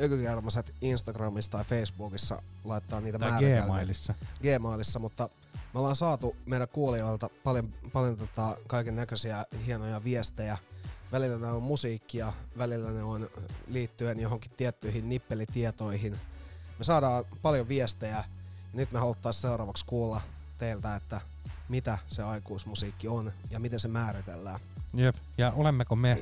[0.00, 3.40] ökykermaset Instagramissa tai Facebookissa laittaa niitä Tai.
[3.64, 4.14] Gmailissa.
[4.42, 5.28] Gmailissa, mutta
[5.74, 10.58] me ollaan saatu meidän kuulijoilta paljon, paljon tota, kaiken näköisiä hienoja viestejä
[11.12, 13.30] Välillä ne on musiikkia, välillä ne on
[13.66, 16.12] liittyen johonkin tiettyihin nippelitietoihin.
[16.78, 18.24] Me saadaan paljon viestejä ja
[18.72, 20.20] nyt me haluttaisiin seuraavaksi kuulla
[20.58, 21.20] teiltä, että
[21.68, 24.60] mitä se aikuismusiikki on ja miten se määritellään.
[24.94, 25.16] Jep.
[25.38, 26.18] Ja olemmeko me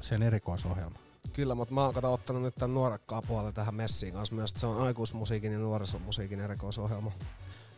[0.00, 0.98] sen erikoisohjelma?
[1.32, 4.60] Kyllä, mutta mä oon kato ottanut nyt tämän nuorekkaan puolen tähän messiin kanssa myös, että
[4.60, 7.12] se on aikuismusiikin ja nuorisomusiikin erikoisohjelma,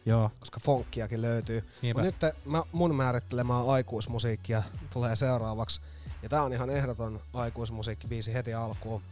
[0.07, 0.31] Joo.
[0.41, 1.69] koska funkkiakin löytyy.
[1.83, 2.03] Niinpä.
[2.03, 4.63] Mut nyt mä, mun määrittelemään aikuismusiikkia
[4.93, 5.81] tulee seuraavaksi.
[6.23, 9.03] Ja tää on ihan ehdoton aikuismusiikkibiisi heti alkuun.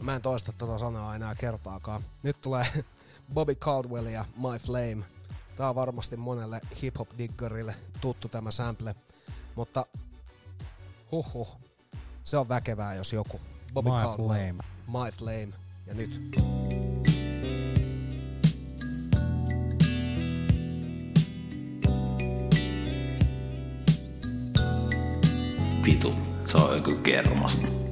[0.00, 2.02] Mä en toista tota sanaa enää kertaakaan.
[2.22, 2.66] Nyt tulee
[3.34, 5.04] Bobby Caldwell ja My Flame.
[5.56, 8.94] Tää on varmasti monelle hip-hop diggerille tuttu tämä sample.
[9.54, 9.86] Mutta
[11.12, 11.56] huhhuh,
[12.24, 13.40] se on väkevää jos joku.
[13.74, 14.62] Bobby My Caldwell, Flame.
[14.86, 15.52] My Flame.
[15.86, 16.20] Ja nyt.
[25.84, 27.83] Vitu, se on joku kermasta.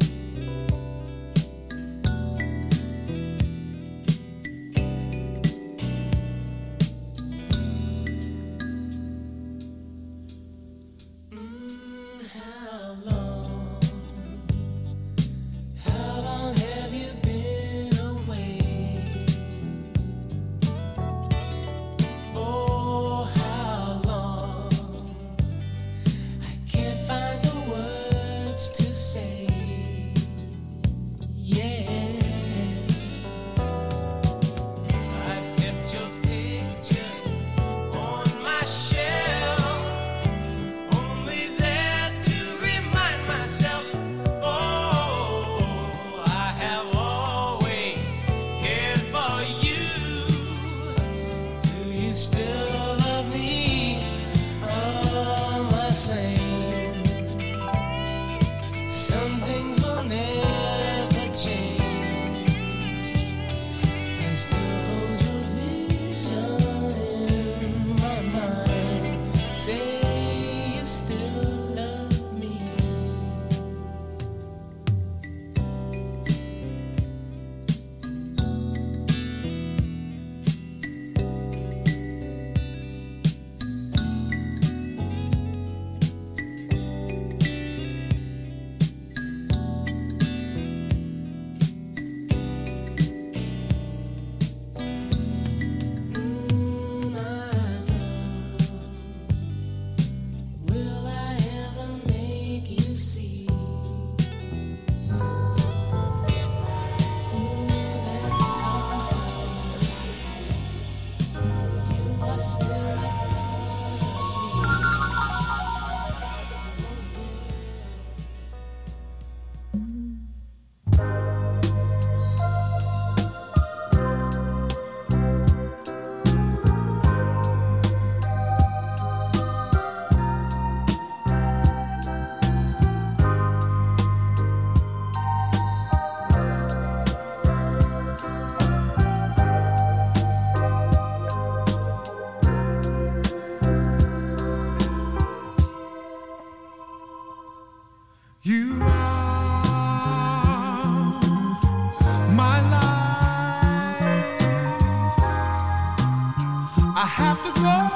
[157.13, 157.91] Have to go.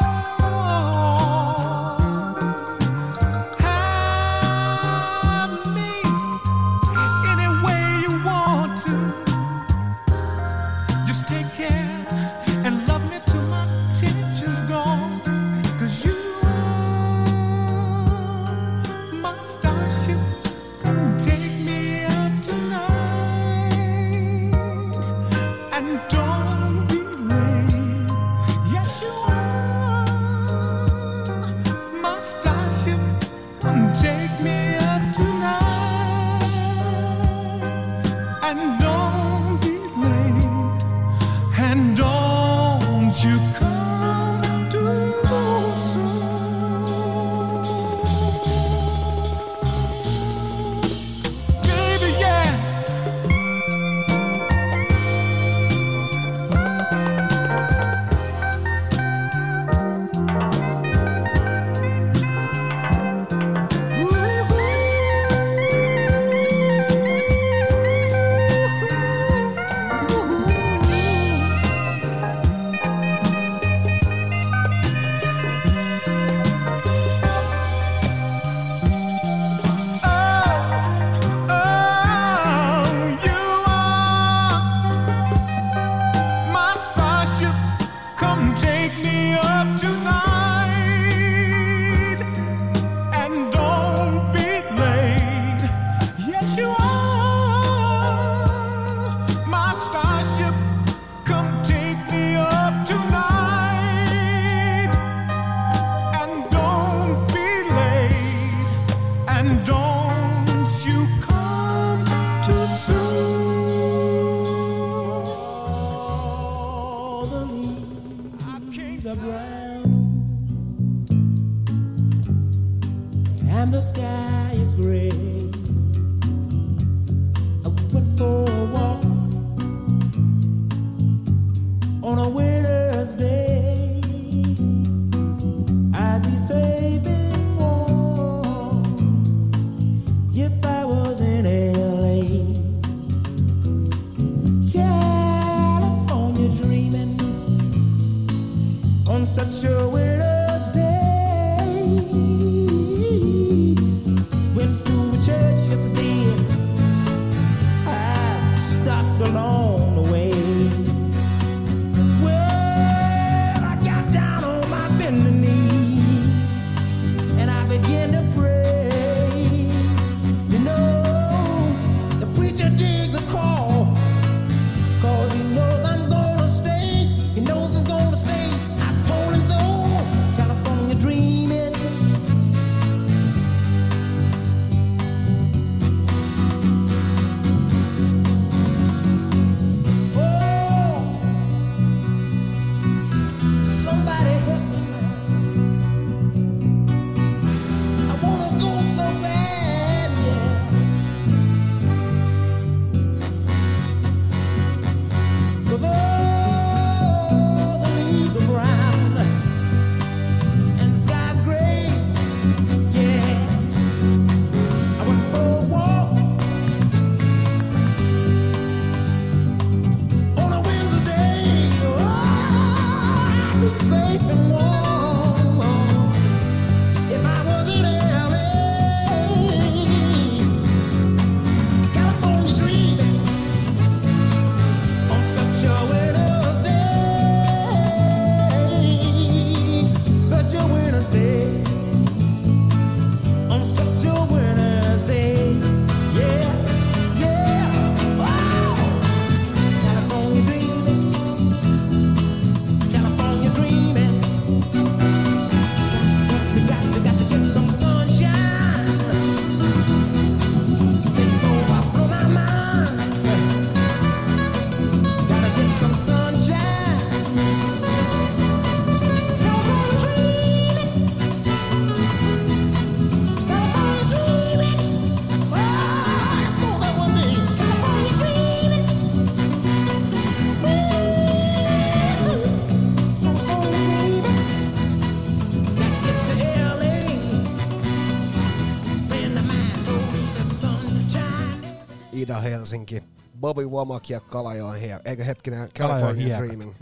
[292.66, 293.02] Helsinki,
[293.40, 295.00] Bobby Womack ja Kalajoen hier.
[295.04, 296.38] Eikö hetkinen, California.
[296.38, 296.74] Dreaming.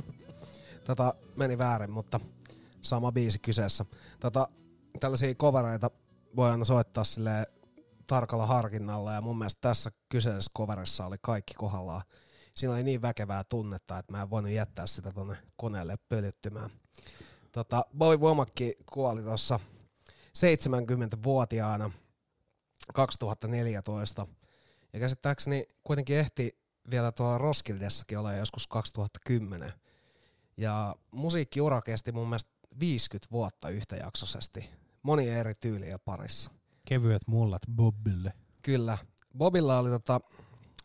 [0.85, 2.21] Tota, meni väärin, mutta
[2.83, 3.85] sama biisi kyseessä.
[4.21, 4.49] Tota,
[5.01, 5.91] tällaisia kovereita
[6.37, 7.47] voi aina soittaa sille
[8.07, 12.03] tarkalla harkinnalla ja mun mielestä tässä kyseisessä coverissa oli kaikki kohdallaan.
[12.55, 16.71] Siinä oli niin väkevää tunnetta, että mä en voinut jättää sitä tonne koneelle pölyttymään.
[17.53, 18.53] Tota, Bobby Womack
[18.93, 19.61] kuoli tuossa
[20.39, 21.91] 70-vuotiaana
[22.95, 24.27] 2014.
[24.95, 26.59] Ja käsittääkseni kuitenkin ehti
[26.91, 29.73] vielä tuolla Roskildessakin olla joskus 2010.
[30.57, 32.51] Ja musiikkiura kesti mun mielestä
[32.81, 34.71] 50 vuotta yhtäjaksoisesti.
[35.03, 36.51] Monia eri tyylien parissa.
[36.89, 38.33] Kevyet mullat Bobbille.
[38.63, 38.99] Kyllä.
[39.39, 40.21] Bobilla oli tota,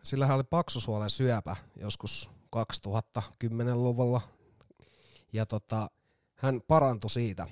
[0.04, 4.22] sillä hän oli paksusuolen syöpä joskus 2010-luvulla.
[5.34, 5.90] Ja tota,
[6.36, 7.48] hän parantui siitä.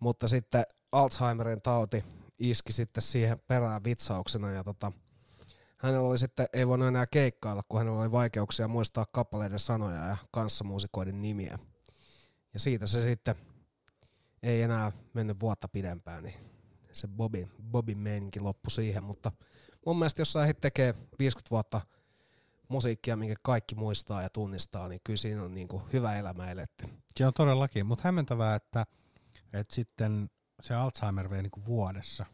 [0.00, 2.04] Mutta sitten Alzheimerin tauti
[2.38, 4.92] iski sitten siihen perään vitsauksena ja tota,
[5.84, 10.16] hänellä oli sitten, ei voinut enää keikkailla, kun hänellä oli vaikeuksia muistaa kappaleiden sanoja ja
[10.30, 11.58] kanssamuusikoiden nimiä.
[12.54, 13.34] Ja siitä se sitten
[14.42, 16.34] ei enää mennyt vuotta pidempään, niin
[16.92, 19.32] se Bobin, Bobin meininki loppui siihen, mutta
[19.86, 21.80] mun mielestä jos sä tekee 50 vuotta
[22.68, 26.86] musiikkia, minkä kaikki muistaa ja tunnistaa, niin kyllä siinä on niinku hyvä elämä eletty.
[27.16, 28.86] Se on todellakin, mutta hämmentävää, että,
[29.52, 30.30] että sitten
[30.62, 32.26] se Alzheimer vei niinku vuodessa.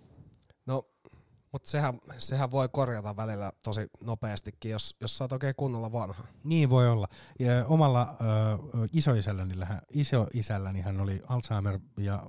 [1.53, 6.25] Mutta sehän, sehän voi korjata välillä tosi nopeastikin, jos, jos sä oot oikein kunnolla vanha.
[6.45, 7.09] Niin voi olla.
[7.39, 9.55] Ja omalla ö, isoisälläni,
[9.93, 12.27] isoisälläni hän oli Alzheimer ja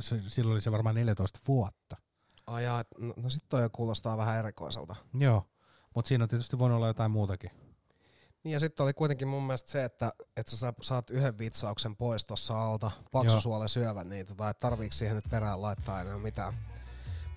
[0.00, 1.96] se, silloin oli se varmaan 14 vuotta.
[2.46, 4.96] Ai jaa, et- no, no sit toi kuulostaa vähän erikoiselta.
[5.14, 5.44] Joo,
[5.94, 7.50] mutta siinä on tietysti voinut olla jotain muutakin.
[8.44, 12.24] Niin ja sitten oli kuitenkin mun mielestä se, että, että sä saat yhden vitsauksen pois
[12.24, 16.54] tuossa alta paksusuolen syövän, niin tota, et tarviiko siihen nyt perään laittaa enää mitään.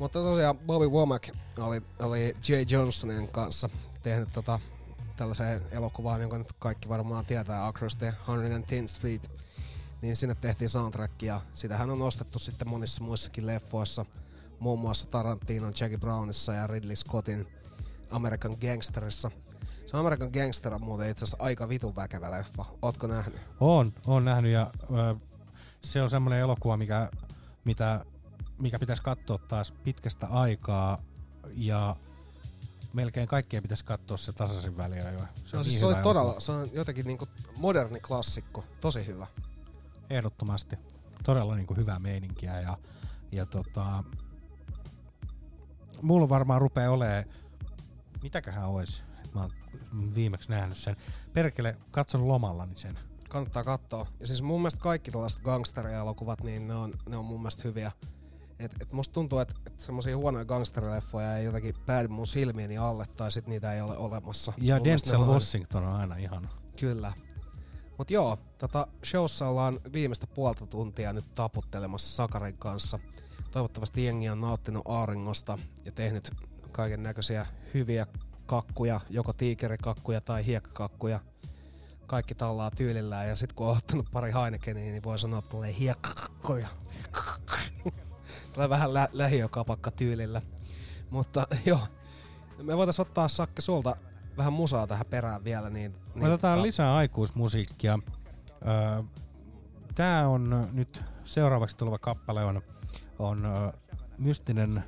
[0.02, 2.54] Mutta tosiaan Bobby Womack oli, oli J.
[2.70, 3.70] Johnsonin kanssa
[4.02, 4.60] tehnyt tota,
[5.16, 9.32] tällaiseen elokuvaan, jonka nyt kaikki varmaan tietää, Across the 110th Street.
[10.02, 14.06] Niin sinne tehtiin soundtrack ja sitähän on ostettu sitten monissa muissakin leffoissa,
[14.60, 17.48] muun muassa Tarantinon, Jackie Brownissa ja Ridley Scottin
[18.12, 19.32] American Gangsterissa.
[19.86, 22.66] Se American Gangster on muuten itse asiassa aika vitun väkevä leffa.
[22.82, 23.42] Ootko nähnyt?
[23.60, 25.16] On, on nähnyt ja ö,
[25.84, 27.10] se on semmoinen elokuva, mikä,
[27.64, 28.06] mitä,
[28.62, 31.02] mikä pitäisi katsoa taas pitkästä aikaa
[31.54, 31.96] ja
[32.94, 35.28] melkein kaikkien pitäisi katsoa se tasaisin väliajoin.
[35.46, 36.40] Se No, on siis niin se, oli todella, elokuva.
[36.40, 37.28] se on jotenkin niinku
[37.58, 38.64] moderni klassikko.
[38.82, 39.28] Tosi hyvä.
[40.10, 40.76] Ehdottomasti.
[41.24, 42.78] Todella niin kuin hyvää meininkiä ja,
[43.32, 44.04] ja tota,
[46.02, 47.24] mulla varmaan rupeaa olemaan,
[48.24, 49.02] mitäköhän olisi,
[49.34, 49.52] mä oon
[50.16, 50.96] viimeksi nähnyt sen.
[51.34, 53.00] Perkele, katson lomallani sen.
[53.30, 54.08] Kannattaa katsoa.
[54.20, 57.92] Ja siis mun mielestä kaikki tällaiset gangsterielokuvat, niin ne on, ne on mun mielestä hyviä.
[58.62, 63.06] Et, et musta tuntuu, että et semmosia huonoja gangsterileffoja ei jotenkin päädy mun silmieni alle,
[63.18, 64.54] tai sit niitä ei ole olemassa.
[64.58, 66.50] Ja Mun Denzel on- Washington on aina ihana.
[66.80, 67.14] Kyllä.
[67.98, 73.00] Mut joo, tota showssa ollaan viimeistä puolta tuntia nyt taputtelemassa Sakarin kanssa.
[73.52, 76.32] Toivottavasti jengi on nauttinut auringosta ja tehnyt
[76.72, 78.08] kaiken näköisiä hyviä
[78.46, 81.20] kakkuja, joko tiikerikakkuja tai hiekkakakkuja.
[82.08, 85.76] Kaikki tallaa tyylillään ja sit kun on ottanut pari Heinekeniä, niin voi sanoa, että tulee
[85.80, 86.68] hiekkakakkuja.
[88.54, 90.42] tulee vähän lä- lähiökapakka tyylillä.
[91.10, 91.88] Mutta joo,
[92.64, 93.96] me voitais ottaa Sakke sulta
[94.38, 95.70] vähän musaa tähän perään vielä.
[95.70, 98.00] Niin, niin Otetaan tota- lisää aikuismusiikkia.
[98.68, 99.04] Öö,
[99.96, 102.62] Tää on nyt seuraavaksi tuleva kappale on,
[103.20, 103.48] on
[104.18, 104.84] mystinen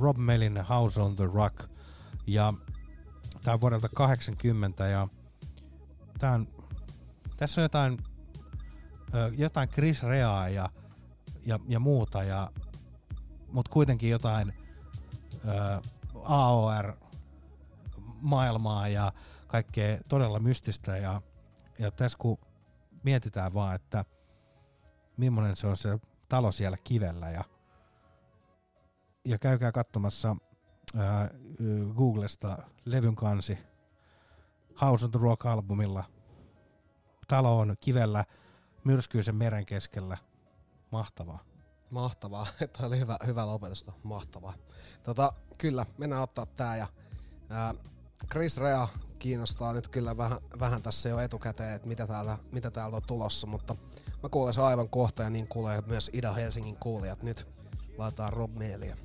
[0.00, 1.70] Rob Mellin House on the Rock.
[2.26, 2.54] Ja
[3.42, 5.08] tää on vuodelta 80 ja
[6.18, 6.48] tää on,
[7.36, 7.98] tässä on jotain,
[9.36, 10.68] jotain Chris Reaa ja,
[11.46, 12.50] ja, ja muuta, ja,
[13.56, 14.52] mutta kuitenkin jotain
[15.44, 15.80] ö,
[16.24, 16.92] AOR
[18.20, 19.12] maailmaa ja
[19.46, 21.22] kaikkea todella mystistä ja,
[21.78, 22.38] ja tässä kun
[23.02, 24.04] mietitään vaan, että
[25.16, 27.44] millainen se on se talo siellä kivellä ja,
[29.24, 30.36] ja käykää katsomassa
[30.96, 31.30] ää,
[31.96, 33.58] Googlesta levyn kansi
[34.80, 36.04] House on the Rock-albumilla.
[37.28, 38.24] Talo on kivellä
[38.84, 40.18] myrskyisen meren keskellä.
[40.90, 41.55] Mahtavaa.
[41.90, 42.46] Mahtavaa.
[42.72, 43.92] Tämä oli hyvä, hyvä lopetusta.
[44.02, 44.54] Mahtavaa.
[45.02, 46.86] Tota, kyllä, mennään ottaa tää ja
[47.50, 47.74] ää,
[48.30, 48.88] Chris Rea
[49.18, 53.46] kiinnostaa nyt kyllä vähän, vähän tässä jo etukäteen, että mitä täältä, mitä täältä on tulossa,
[53.46, 53.76] mutta
[54.22, 57.22] mä kuulen se aivan kohta ja niin kuulee myös Ida Helsingin kuulijat.
[57.22, 57.48] Nyt
[57.98, 58.96] laitetaan Rob Meelia.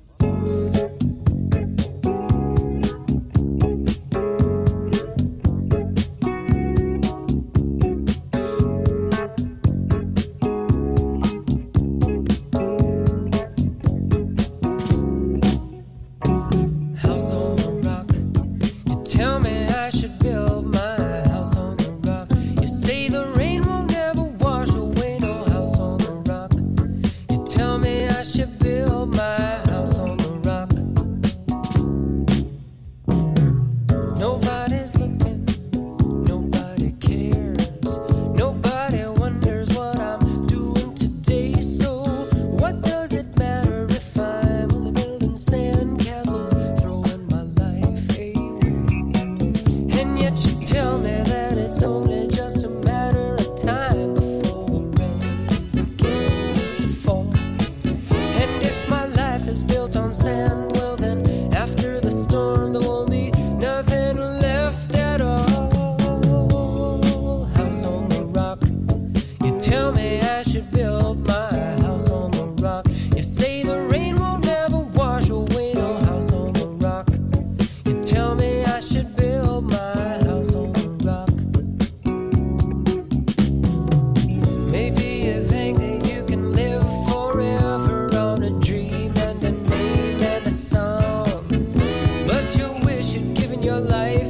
[93.64, 94.21] your life.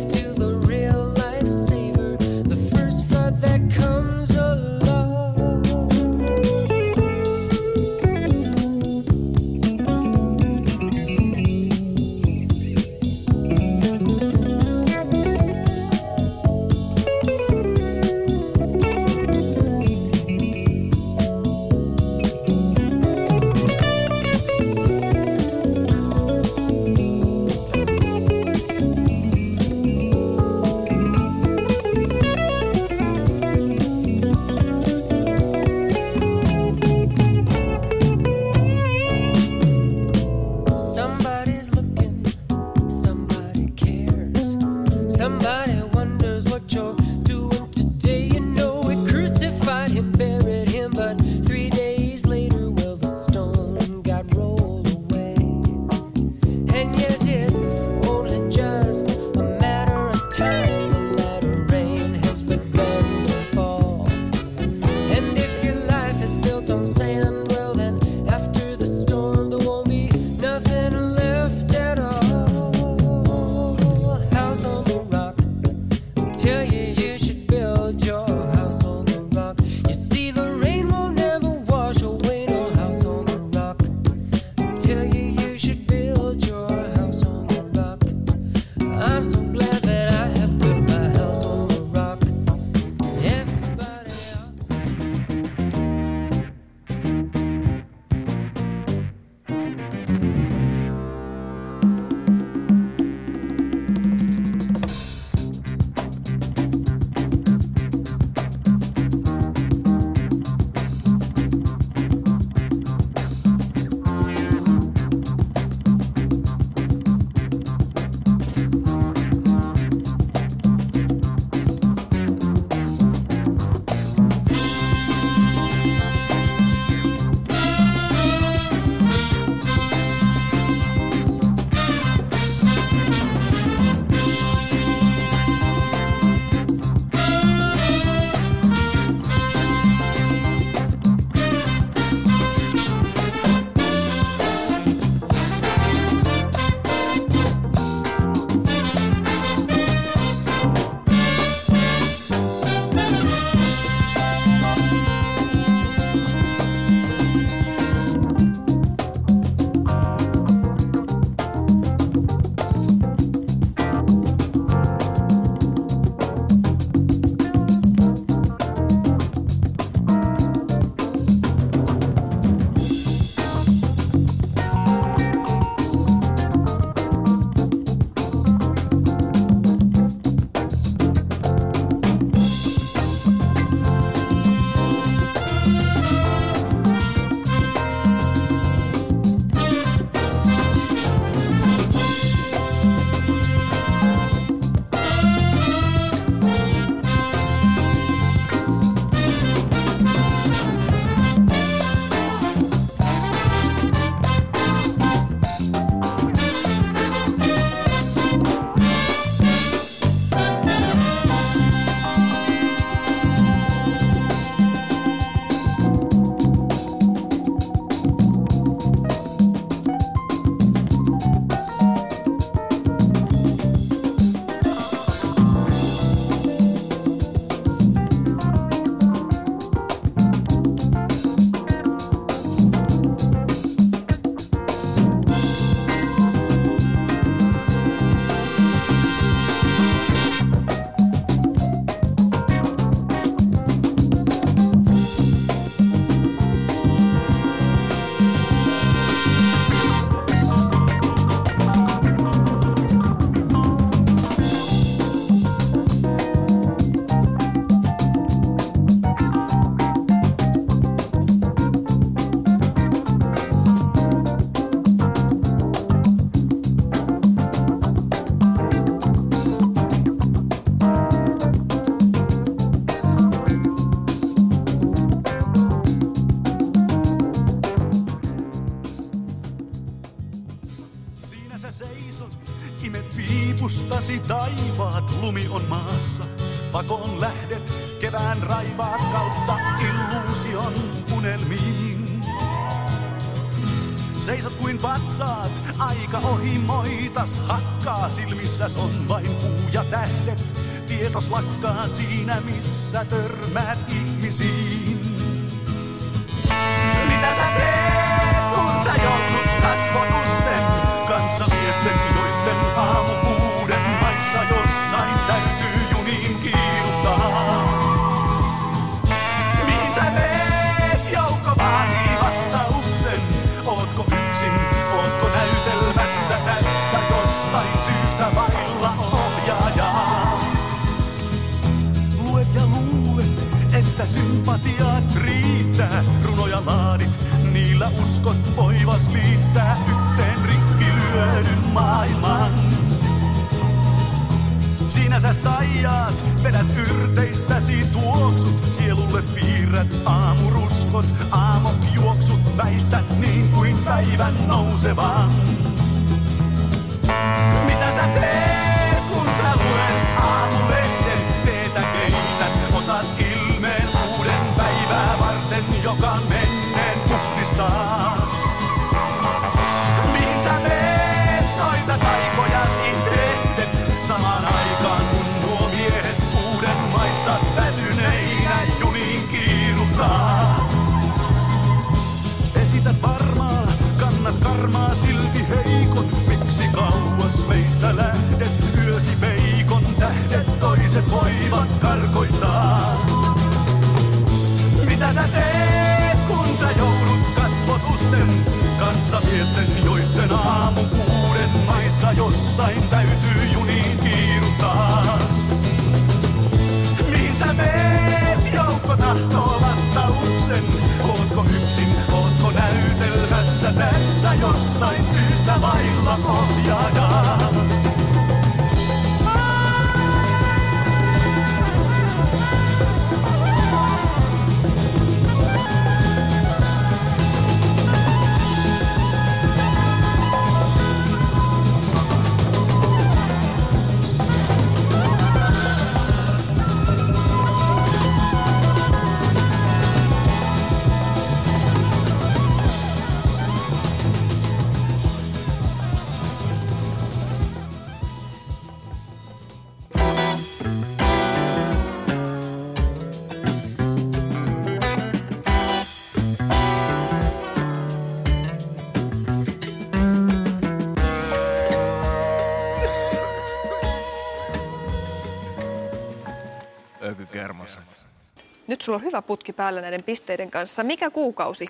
[468.82, 470.84] Nyt sulla on hyvä putki päällä näiden pisteiden kanssa.
[470.84, 471.66] Mikä kuukausi?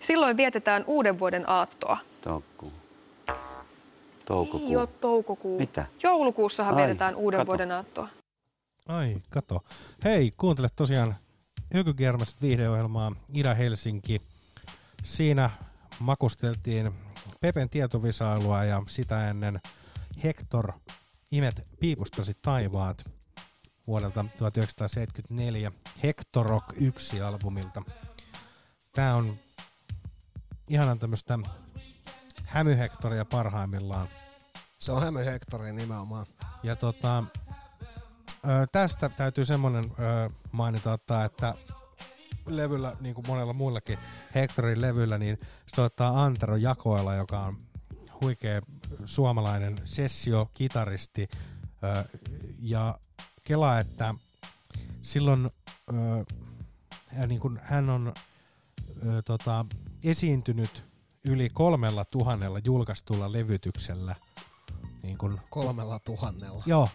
[0.00, 1.98] Silloin vietetään uuden vuoden aattoa.
[2.20, 2.72] Toukkuu.
[4.24, 4.68] Toukokuu.
[4.70, 5.58] Ei ole toukokuu.
[5.58, 5.86] Mitä?
[6.02, 7.46] Joulukuussahan Ai, vietetään uuden kato.
[7.46, 8.08] vuoden aattoa.
[8.88, 9.60] Ai, kato.
[10.04, 11.16] Hei, kuuntele tosiaan
[11.74, 14.20] Ökykermaset viihdeohjelmaa Ida-Helsinki.
[15.04, 15.50] Siinä
[15.98, 16.92] makusteltiin
[17.40, 19.60] Pepen tietovisailua ja sitä ennen
[20.24, 20.72] Hector
[21.30, 23.04] Imet piipustasi taivaat
[23.90, 25.72] vuodelta 1974
[26.02, 27.82] Hector Rock 1 albumilta.
[28.92, 29.36] Tää on
[30.68, 31.38] ihanan tämmöstä
[32.44, 34.08] hämyhektoria parhaimmillaan.
[34.78, 36.26] Se on Hämy Hectorin nimenomaan.
[36.62, 37.24] Ja tota,
[38.28, 41.54] ö, tästä täytyy semmoinen ö, mainita ottaa, että
[42.46, 43.98] levyllä, niin kuin monella muillakin
[44.34, 45.40] Hectorin levyllä, niin
[45.74, 47.56] soittaa Antero Jakoela, joka on
[48.20, 48.60] huikea
[49.04, 51.28] suomalainen sessio-kitaristi.
[51.84, 52.18] Ö,
[52.58, 52.98] ja
[53.50, 54.14] kelaa, että
[55.02, 55.50] silloin
[55.92, 56.24] ö,
[57.06, 58.12] hän, niin kuin, hän on
[59.06, 59.66] ö, tota,
[60.04, 60.84] esiintynyt
[61.24, 64.16] yli kolmella tuhannella julkaistulla levytyksellä.
[65.02, 66.62] Niin kuin, Kolmella tuhannella.
[66.66, 66.88] Joo,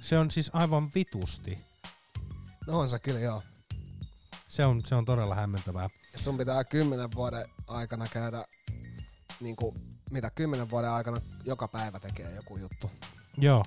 [0.00, 1.58] se on siis aivan vitusti.
[2.66, 3.42] No on se kyllä joo.
[4.48, 5.90] Se on, se on todella hämmentävää.
[6.14, 8.44] Et sun pitää kymmenen vuoden aikana käydä,
[9.40, 9.76] niin kuin,
[10.10, 12.90] mitä kymmenen vuoden aikana joka päivä tekee joku juttu.
[13.38, 13.64] Joo.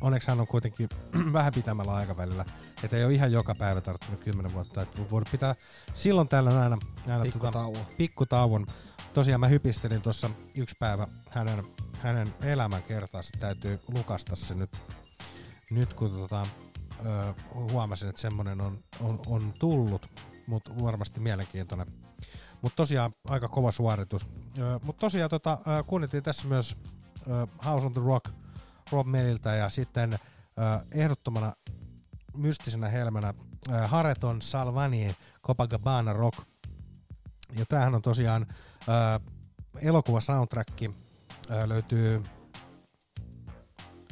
[0.00, 0.88] Onneksi hän on kuitenkin
[1.32, 2.44] vähän pitämällä aikavälillä.
[2.82, 4.82] Että ei ole ihan joka päivä tarttunut 10 vuotta.
[4.82, 5.54] Että voi pitää
[5.94, 7.86] silloin tällöin aina, aina Pikkutauon.
[7.96, 8.66] pikkutauon.
[9.14, 11.64] Tosiaan mä hypistelin tuossa yksi päivä hänen,
[12.02, 13.30] hänen elämän kertaansa.
[13.40, 14.70] Täytyy lukasta se nyt,
[15.70, 16.46] nyt kun tota,
[17.06, 20.06] ö, huomasin, että semmonen on, on, on tullut.
[20.46, 21.86] Mutta varmasti mielenkiintoinen.
[22.62, 24.28] Mutta tosiaan aika kova suoritus.
[24.82, 26.76] Mutta tosiaan tota, ö, kuunneltiin tässä myös
[27.64, 28.30] House on the Rock
[28.92, 30.18] Rob Melliltä ja sitten ö,
[30.92, 31.52] ehdottomana
[32.36, 33.34] mystisenä helmenä
[33.68, 36.38] ö, Hareton Salvani Copacabana Rock.
[37.58, 38.46] Ja tämähän on tosiaan
[38.88, 39.20] ö,
[39.80, 40.88] elokuva soundtrack ö,
[41.68, 42.22] löytyy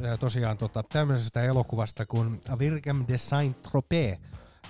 [0.01, 4.19] ö, tosiaan tota, tämmöisestä elokuvasta kuin Virgem de Saint-Tropez,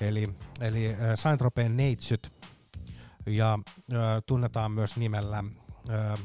[0.00, 2.32] eli, eli ö, Saint-Tropez neitsyt.
[3.26, 3.58] Ja
[3.92, 3.96] ö,
[4.26, 5.44] tunnetaan myös nimellä
[5.88, 6.16] ö,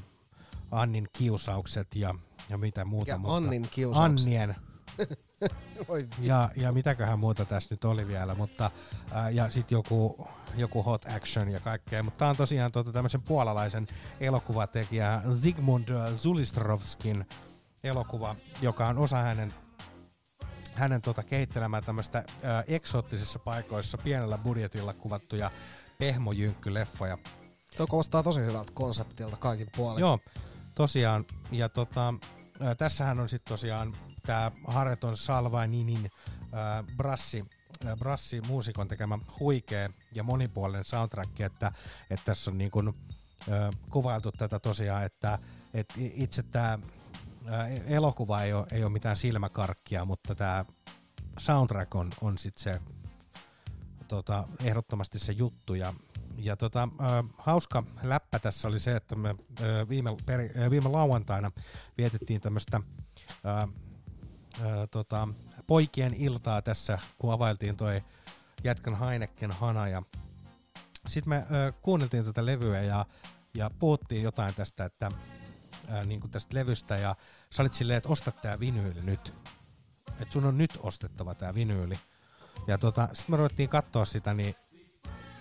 [0.72, 2.16] Annin kiusaukset ja,
[2.50, 3.18] ja mitä muuta.
[3.18, 4.28] Mikä Annin kiusaukset?
[4.28, 4.56] Annien.
[5.96, 6.16] Vittu.
[6.22, 8.72] ja, ja mitäköhän muuta tässä nyt oli vielä, mutta
[9.12, 13.22] ää, ja sitten joku, joku hot action ja kaikkea, mutta tämä on tosiaan tuota, tämmöisen
[13.22, 13.88] puolalaisen
[14.20, 17.26] elokuvatekijä Zygmunt äh, Zulistrovskin
[17.84, 19.54] elokuva, joka on osa hänen
[20.74, 25.52] hänen tota, kehittelemään tämmöistä ää, eksoottisissa paikoissa pienellä budjetilla kuvattuja
[25.98, 27.18] pehmojynkkyleffoja.
[27.78, 30.00] Tuo kuulostaa tosi hyvältä konseptilta kaikin puolin.
[30.00, 30.20] Joo,
[30.76, 31.26] tosiaan.
[31.52, 32.14] Ja tota,
[32.60, 36.12] ää, tässähän on sitten tosiaan tämä Hareton Salvaininin
[36.52, 37.46] ää, brassi,
[37.86, 41.72] ää, brassi muusikon tekemä huikea ja monipuolinen soundtrack, että,
[42.10, 42.96] että tässä on niin kun,
[43.50, 45.40] ää, kuvailtu tätä tosiaan, että,
[45.74, 46.80] että itse tämä
[47.86, 50.66] elokuva ei ole, ei ole mitään silmäkarkkia, mutta tämä
[51.40, 52.82] soundtrack on, on sitten se
[54.08, 55.74] tota, ehdottomasti se juttu.
[55.74, 55.94] Ja,
[56.38, 60.90] ja tota, äh, hauska läppä tässä oli se, että me äh, viime, peri, äh, viime
[60.90, 61.52] lauantaina
[61.98, 62.82] vietettiin tämmöistä
[63.46, 63.70] äh, äh,
[64.92, 65.28] tota,
[65.68, 68.04] poikien iltaa tässä, kun availtiin toi
[68.64, 69.88] jätkän Heineken hana.
[69.88, 70.04] Ja
[71.08, 71.46] sitten me äh,
[71.82, 73.06] kuunneltiin tätä levyä ja,
[73.54, 75.12] ja puhuttiin jotain tästä, että
[75.90, 77.16] ää, niin kuin tästä levystä ja
[77.50, 79.34] sä olit silleen, että osta tää vinyyli nyt.
[80.20, 82.00] Että sun on nyt ostettava tää vinyyli.
[82.68, 84.56] Ja tota, sitten me ruvettiin katsoa sitä, niin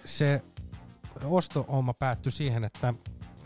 [0.04, 0.42] se
[1.24, 2.94] osto-homma päättyi siihen, että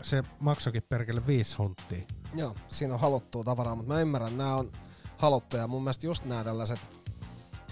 [0.01, 2.07] se maksoikin perkele viisi hunttia.
[2.35, 4.71] Joo, siinä on haluttua tavaraa, mutta mä ymmärrän, nämä on
[5.17, 5.67] haluttuja.
[5.67, 6.79] Mun mielestä just nämä tällaiset,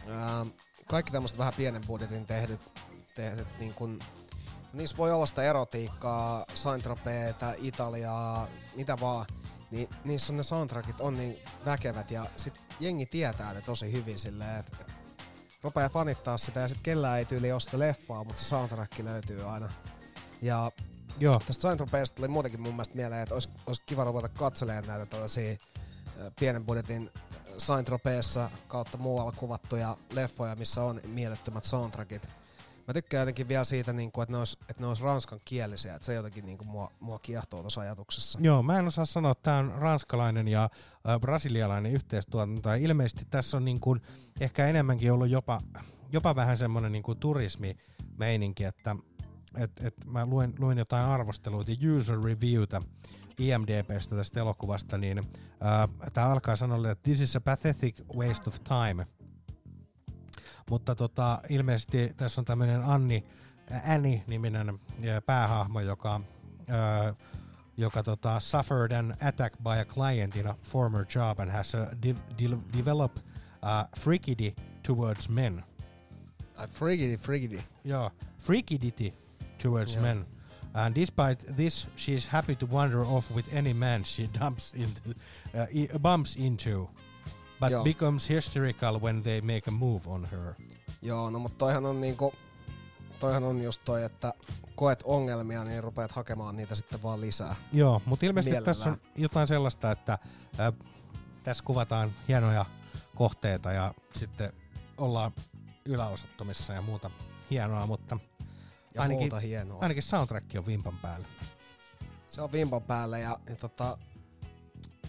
[0.08, 0.46] ää,
[0.88, 2.62] kaikki tämmöiset vähän pienen budjetin tehdyt,
[3.16, 4.00] tehdyt niin kun,
[4.74, 6.86] niissä voi olla sitä erotiikkaa, saint
[7.58, 9.26] Italiaa, mitä vaan,
[9.72, 14.20] niin niissä on ne soundtrackit on niin väkevät ja sit jengi tietää ne tosi hyvin
[14.20, 14.94] silleen, että et
[15.64, 19.70] rupeaa fanittaa sitä ja sit kellään ei tyyli osta leffaa, mutta se soundtrack löytyy aina.
[20.44, 20.72] Ja
[21.20, 21.41] Joo.
[21.48, 25.57] tästä saint tuli muutenkin mun mielestä mieleen, että olisi, olisi kiva ruveta katselemaan näitä tällaisia
[26.40, 27.10] pienen budjetin
[27.57, 27.90] saint
[28.68, 32.30] kautta muualla kuvattuja leffoja, missä on mielettömät soundtrackit.
[32.88, 35.95] Mä tykkään jotenkin vielä siitä, niin kuin, että, ne olisi, että ne olisi ranskan kielisiä,
[35.95, 38.40] että se jotenkin niin kuin, mua, mua kiehtoo tuossa ajatuksessa.
[38.41, 42.70] Joo, mä en osaa sanoa, että tämä on ranskalainen ja äh, brasilialainen yhteistuotanto.
[42.70, 44.02] Ja ilmeisesti tässä on niin kuin,
[44.40, 45.61] ehkä enemmänkin ollut jopa,
[46.11, 48.95] jopa vähän semmoinen niin kuin turismimeininki, että
[49.58, 52.82] et, et mä luin, luin jotain arvosteluita ja user reviewtä
[53.38, 58.60] IMDBstä tästä elokuvasta, niin äh, tämä alkaa sanoa, että this is a pathetic waste of
[58.64, 59.08] time.
[60.70, 63.24] Mutta tota, ilmeisesti tässä on tämmöinen Anni,
[63.94, 66.22] Annie-niminen äh, päähahmo, joka,
[66.70, 67.16] äh,
[67.78, 71.88] joka tota, suffered an attack by a client in a former job and has a
[72.04, 73.24] de- de- developed
[73.64, 74.56] uh, frigidity
[74.88, 75.64] towards men.
[76.56, 77.64] Ai frigidi, frigidi.
[77.84, 79.23] Joo, frigidity
[79.64, 80.02] towards Joo.
[80.03, 80.26] men.
[80.76, 85.02] And despite this, she is happy to wander off with any man she dumps into,
[85.10, 86.90] uh, i- bumps into,
[87.60, 87.84] but Joo.
[87.84, 90.53] becomes hysterical when they make a move on her.
[91.02, 92.34] Joo, no mutta toihan on niinku,
[93.19, 94.34] toihan on just toi, että
[94.76, 97.56] koet ongelmia, niin rupeat hakemaan niitä sitten vaan lisää.
[97.73, 98.76] Joo, mutta ilmeisesti Mielellään.
[98.76, 100.18] tässä on jotain sellaista, että
[100.60, 100.73] äh,
[101.44, 102.65] tässä kuvataan hienoja
[103.15, 104.53] kohteita ja sitten
[104.98, 105.31] ollaan
[105.85, 107.10] yläosattomissa ja muuta
[107.52, 108.18] hienoa, mutta
[108.95, 109.82] Ja ainakin, muuta hienoa.
[109.82, 111.28] ainakin soundtrack on vimpan päällä.
[112.28, 113.98] Se on vimpan päälle ja, ja tota,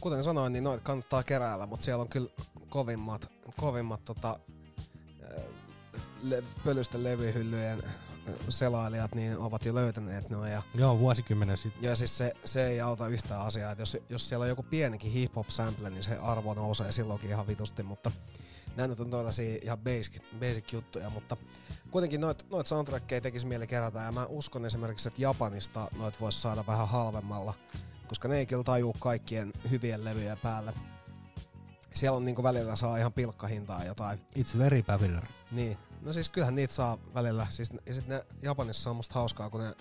[0.01, 2.31] kuten sanoin, niin noit kannattaa keräällä, mutta siellä on kyllä
[2.69, 4.39] kovimmat, kovimmat tota,
[5.23, 5.45] äh,
[6.23, 7.95] le, pölysten levyhyllyjen äh,
[8.49, 11.83] selailijat niin ovat jo löytäneet ne ja Joo, vuosikymmenen sitten.
[11.83, 15.13] Ja siis se, se ei auta yhtään asiaa, että jos, jos siellä on joku pienikin
[15.13, 18.11] hip-hop sample, niin se arvo nousee silloinkin ihan vitusti, mutta
[18.77, 21.37] nämä nyt on tällaisia ihan basic, basic juttuja, mutta
[21.91, 26.41] kuitenkin noit, noit soundtrackeja tekisi mieli kerätä, ja mä uskon esimerkiksi, että Japanista noit voisi
[26.41, 27.55] saada vähän halvemmalla,
[28.09, 30.73] koska ne ei kyllä tajuu kaikkien hyvien levyjen päälle.
[31.95, 34.19] Siellä on niinku välillä saa ihan pilkkahintaa jotain.
[34.39, 35.25] It's very popular.
[35.51, 37.47] Niin, no siis kyllähän niitä saa välillä.
[37.51, 39.75] Siis, ne- ja sit ne Japanissa on musta hauskaa, kun ne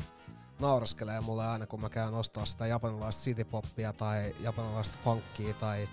[0.60, 5.90] nauraskelee mulle aina, kun mä käyn ostaa sitä japanilaista citypoppia tai japanilaista funkia tai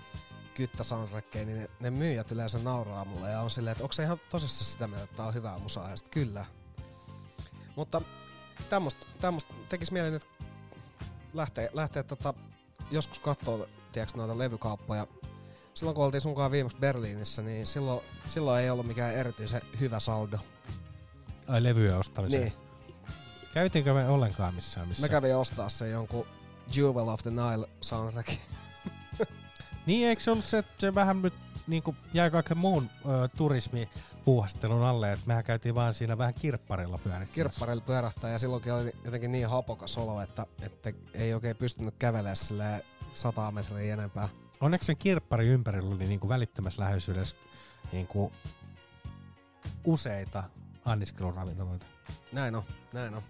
[0.53, 4.03] kyttä soundtrackia, niin ne, ne myyjät yleensä nauraa mulle ja on silleen, että onko se
[4.03, 6.45] ihan tosissaan sitä mieltä, että tää on hyvää musaa, ja sit kyllä.
[7.75, 8.01] Mutta
[8.69, 10.27] tämmöstä, tämmöstä tekis mieli nyt
[11.33, 12.33] lähteä, lähteä tota
[12.91, 15.07] joskus katsoo, tiedätkö, noita levykauppoja,
[15.73, 20.39] silloin kun oltiin sunkaan viimeksi Berliinissä, niin silloin, silloin ei ollut mikään erityisen hyvä saldo.
[21.47, 22.43] Ai levyjä ostamiseen.
[22.43, 22.53] Niin.
[23.53, 25.03] Käytiinkö me ollenkaan missään missä?
[25.03, 26.27] Mä kävin ostaa sen jonkun
[26.75, 28.39] Jewel of the Nile soundtrackin.
[29.85, 31.33] Niin, eikö se ollut se, että se vähän nyt
[31.67, 36.97] niin kuin jäi kaiken muun ö, turismipuuhastelun alle, että mehän käytiin vaan siinä vähän kirpparilla
[36.97, 37.35] pyörittämässä.
[37.35, 42.35] Kirpparilla pyörähtää ja silloinkin oli jotenkin niin hapokas olo, että, että ei oikein pystynyt kävelemään
[42.35, 42.81] silleen
[43.13, 44.29] 100 metriä enempää.
[44.61, 47.35] Onneksi sen kirppari ympärillä oli niin kuin välittömässä läheisyydessä
[47.91, 48.33] niin kuin
[49.85, 50.43] useita
[50.85, 51.85] anniskeluravintoloita.
[52.31, 52.63] Näin on,
[52.93, 53.23] näin on.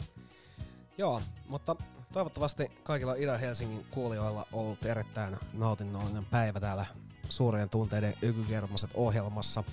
[1.02, 1.76] Joo, mutta
[2.14, 6.86] toivottavasti kaikilla Itä-Helsingin kuulijoilla on ollut erittäin nautinnollinen päivä täällä
[7.30, 9.64] suurien tunteiden ykykermaset ohjelmassa.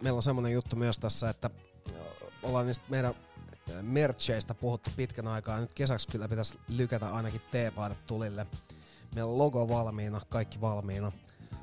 [0.00, 1.50] Meillä on semmonen juttu myös tässä, että
[2.42, 3.14] ollaan niistä meidän
[3.82, 5.60] mercheistä puhuttu pitkän aikaa.
[5.60, 8.46] Nyt kesäksi kyllä pitäisi lykätä ainakin teepaidat tulille.
[9.14, 11.12] Meillä on logo valmiina, kaikki valmiina.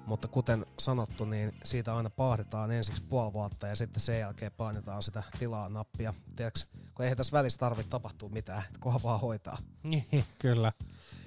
[0.07, 5.03] Mutta kuten sanottu, niin siitä aina paahdetaan ensiksi puoli vuotta ja sitten sen jälkeen painetaan
[5.03, 6.13] sitä tilaa nappia.
[6.35, 6.59] Tiedätkö,
[6.95, 9.57] kun ei tässä välissä tarvitse tapahtua mitään, että kunhan vaan hoitaa.
[9.84, 10.05] Niin,
[10.39, 10.73] kyllä.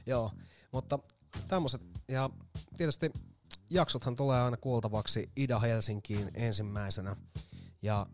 [0.07, 0.33] Joo,
[0.73, 0.99] mutta
[1.49, 2.31] tämmöiset, ja
[2.77, 3.13] tietysti
[3.71, 7.17] jaksothan tulee aina kuultavaksi Ida Helsinkiin ensimmäisenä,
[7.83, 8.07] ja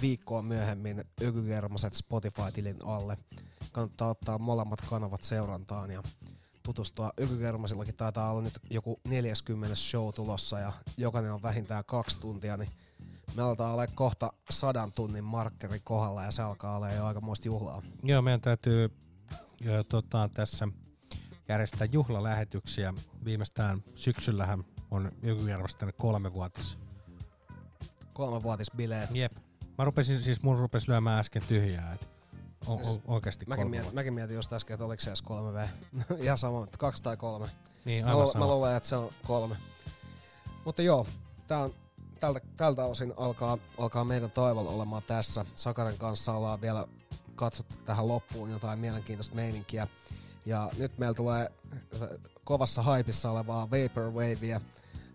[0.00, 3.18] viikkoa myöhemmin Ykykermaset Spotify-tilin alle.
[3.72, 6.02] Kannattaa ottaa molemmat kanavat seurantaan ja
[6.62, 7.12] tutustua.
[7.18, 12.70] Ykykermasillakin taitaa olla nyt joku 40 show tulossa ja jokainen on vähintään kaksi tuntia, niin
[13.34, 17.82] me aletaan olla kohta sadan tunnin markkeri kohdalla ja se alkaa olla jo aikamoista juhlaa.
[18.02, 18.90] Joo, meidän täytyy
[19.60, 20.68] jo, tota, tässä
[21.48, 22.94] järjestää juhlalähetyksiä.
[23.24, 26.78] Viimeistään syksyllähän on joku järjestänyt kolmevuotis.
[28.12, 29.10] Kolmevuotisbileet.
[29.14, 29.32] Jep.
[29.78, 32.08] Mä rupesin, siis mun rupesi lyömään äsken tyhjää, et
[32.66, 33.92] o- o- oikeesti Mäkin, vuotta.
[33.92, 35.68] mäkin mietin just äsken, että oliko se edes 3V.
[36.24, 37.48] Ihan sama, että kaksi tai kolme.
[37.84, 38.44] Niin, mä, aivan lu- sama.
[38.44, 39.56] mä luulen, että se on kolme.
[40.64, 41.06] Mutta joo,
[41.46, 41.74] tää on,
[42.20, 45.44] tältä, tältä osin alkaa, alkaa meidän toivolla olemaan tässä.
[45.54, 46.86] Sakarin kanssa ollaan vielä
[47.34, 49.86] katsottu tähän loppuun jotain mielenkiintoista meininkiä.
[50.46, 51.52] Ja nyt meillä tulee
[52.44, 54.60] kovassa haipissa olevaa Vaporwavea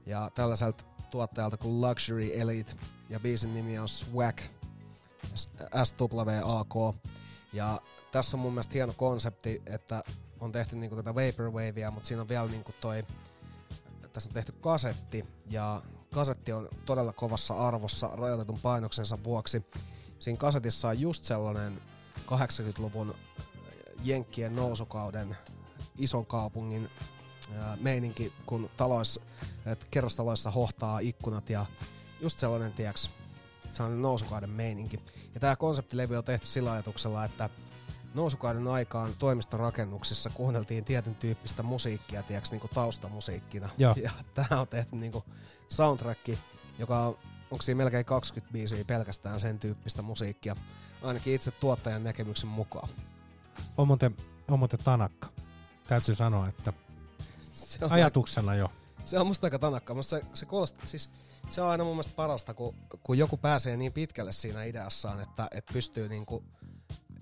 [0.05, 2.73] ja tällaiselta tuottajalta kuin Luxury Elite.
[3.09, 4.37] Ja biisin nimi on Swag,
[5.83, 6.95] SWAK.
[7.53, 10.03] Ja tässä on mun mielestä hieno konsepti, että
[10.39, 13.05] on tehty niinku tätä Vaporwavea, mutta siinä on vielä niinku toi,
[14.13, 15.81] tässä on tehty kasetti, ja
[16.13, 19.65] kasetti on todella kovassa arvossa rajoitetun painoksensa vuoksi.
[20.19, 21.81] Siinä kasetissa on just sellainen
[22.25, 23.15] 80-luvun
[24.03, 25.37] Jenkkien nousukauden
[25.97, 26.89] ison kaupungin
[27.79, 29.21] meininki, kun taloissa,
[29.91, 31.65] kerrostaloissa hohtaa ikkunat ja
[32.21, 33.09] just sellainen, tiiäks,
[33.71, 34.99] sellainen nousukauden meininki.
[35.33, 37.49] Ja tämä konseptilevy on tehty sillä ajatuksella, että
[38.13, 43.69] nousukauden aikaan toimistorakennuksissa kuunneltiin tietyn tyyppistä musiikkia, tiiäks, niinku taustamusiikkina.
[43.77, 43.95] Joo.
[44.03, 45.23] Ja tämä on tehty niinku
[45.67, 46.29] soundtrack,
[46.79, 47.17] joka on,
[47.51, 50.55] onko siinä melkein 20 biisiä pelkästään sen tyyppistä musiikkia,
[51.01, 52.89] ainakin itse tuottajan näkemyksen mukaan.
[53.77, 54.15] On muuten,
[54.47, 55.29] on muuten tanakka.
[55.87, 56.73] Täytyy sanoa, että
[57.53, 58.71] Se on ajatuksena jo.
[59.05, 61.09] Se on musta aika tanakka, mutta se, se kuulostaa, siis
[61.49, 65.47] se on aina mun mielestä parasta, kun, kun joku pääsee niin pitkälle siinä ideassaan, että,
[65.51, 66.43] että pystyy niinku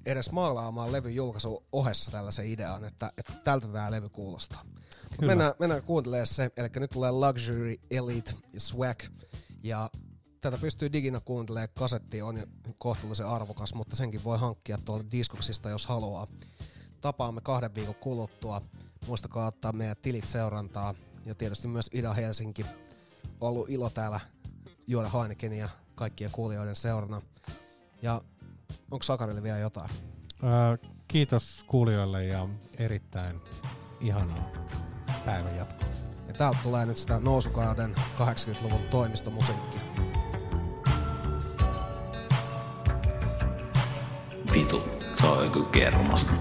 [0.06, 4.66] edes maalaamaan levyn julkaisu ohessa tällaisen idean, että, että tältä tämä levy kuulostaa.
[5.20, 5.32] Kyllä.
[5.32, 9.04] Mennään, mennään kuuntelemaan se, eli nyt tulee Luxury, Elite ja Swag,
[9.64, 9.90] ja
[10.42, 12.46] tätä pystyy diginä kuuntelemaan, kasetti on jo
[12.78, 16.28] kohtuullisen arvokas, mutta senkin voi hankkia tuolta diskoksista, jos haluaa.
[17.02, 18.62] Tapaamme kahden viikon kuluttua.
[19.08, 20.96] Muistakaa ottaa meidän tilit seurantaa.
[21.26, 22.66] Ja tietysti myös Ida-Helsinki.
[23.41, 24.20] Ollut ilo täällä
[24.88, 27.22] juoda Heinekenia kaikkien kuulijoiden seurana.
[28.02, 28.22] Ja
[28.91, 29.90] onko Sakarille vielä jotain?
[30.44, 32.48] Öö, kiitos kuulijoille ja
[32.78, 33.41] erittäin
[33.99, 34.52] ihanaa
[35.26, 35.88] päivän jatkoa.
[36.28, 39.82] Ja täältä tulee nyt sitä nousukauden 80-luvun toimistomusiikkia.
[44.53, 44.84] Vitu,
[45.14, 46.34] se on joku kermasta.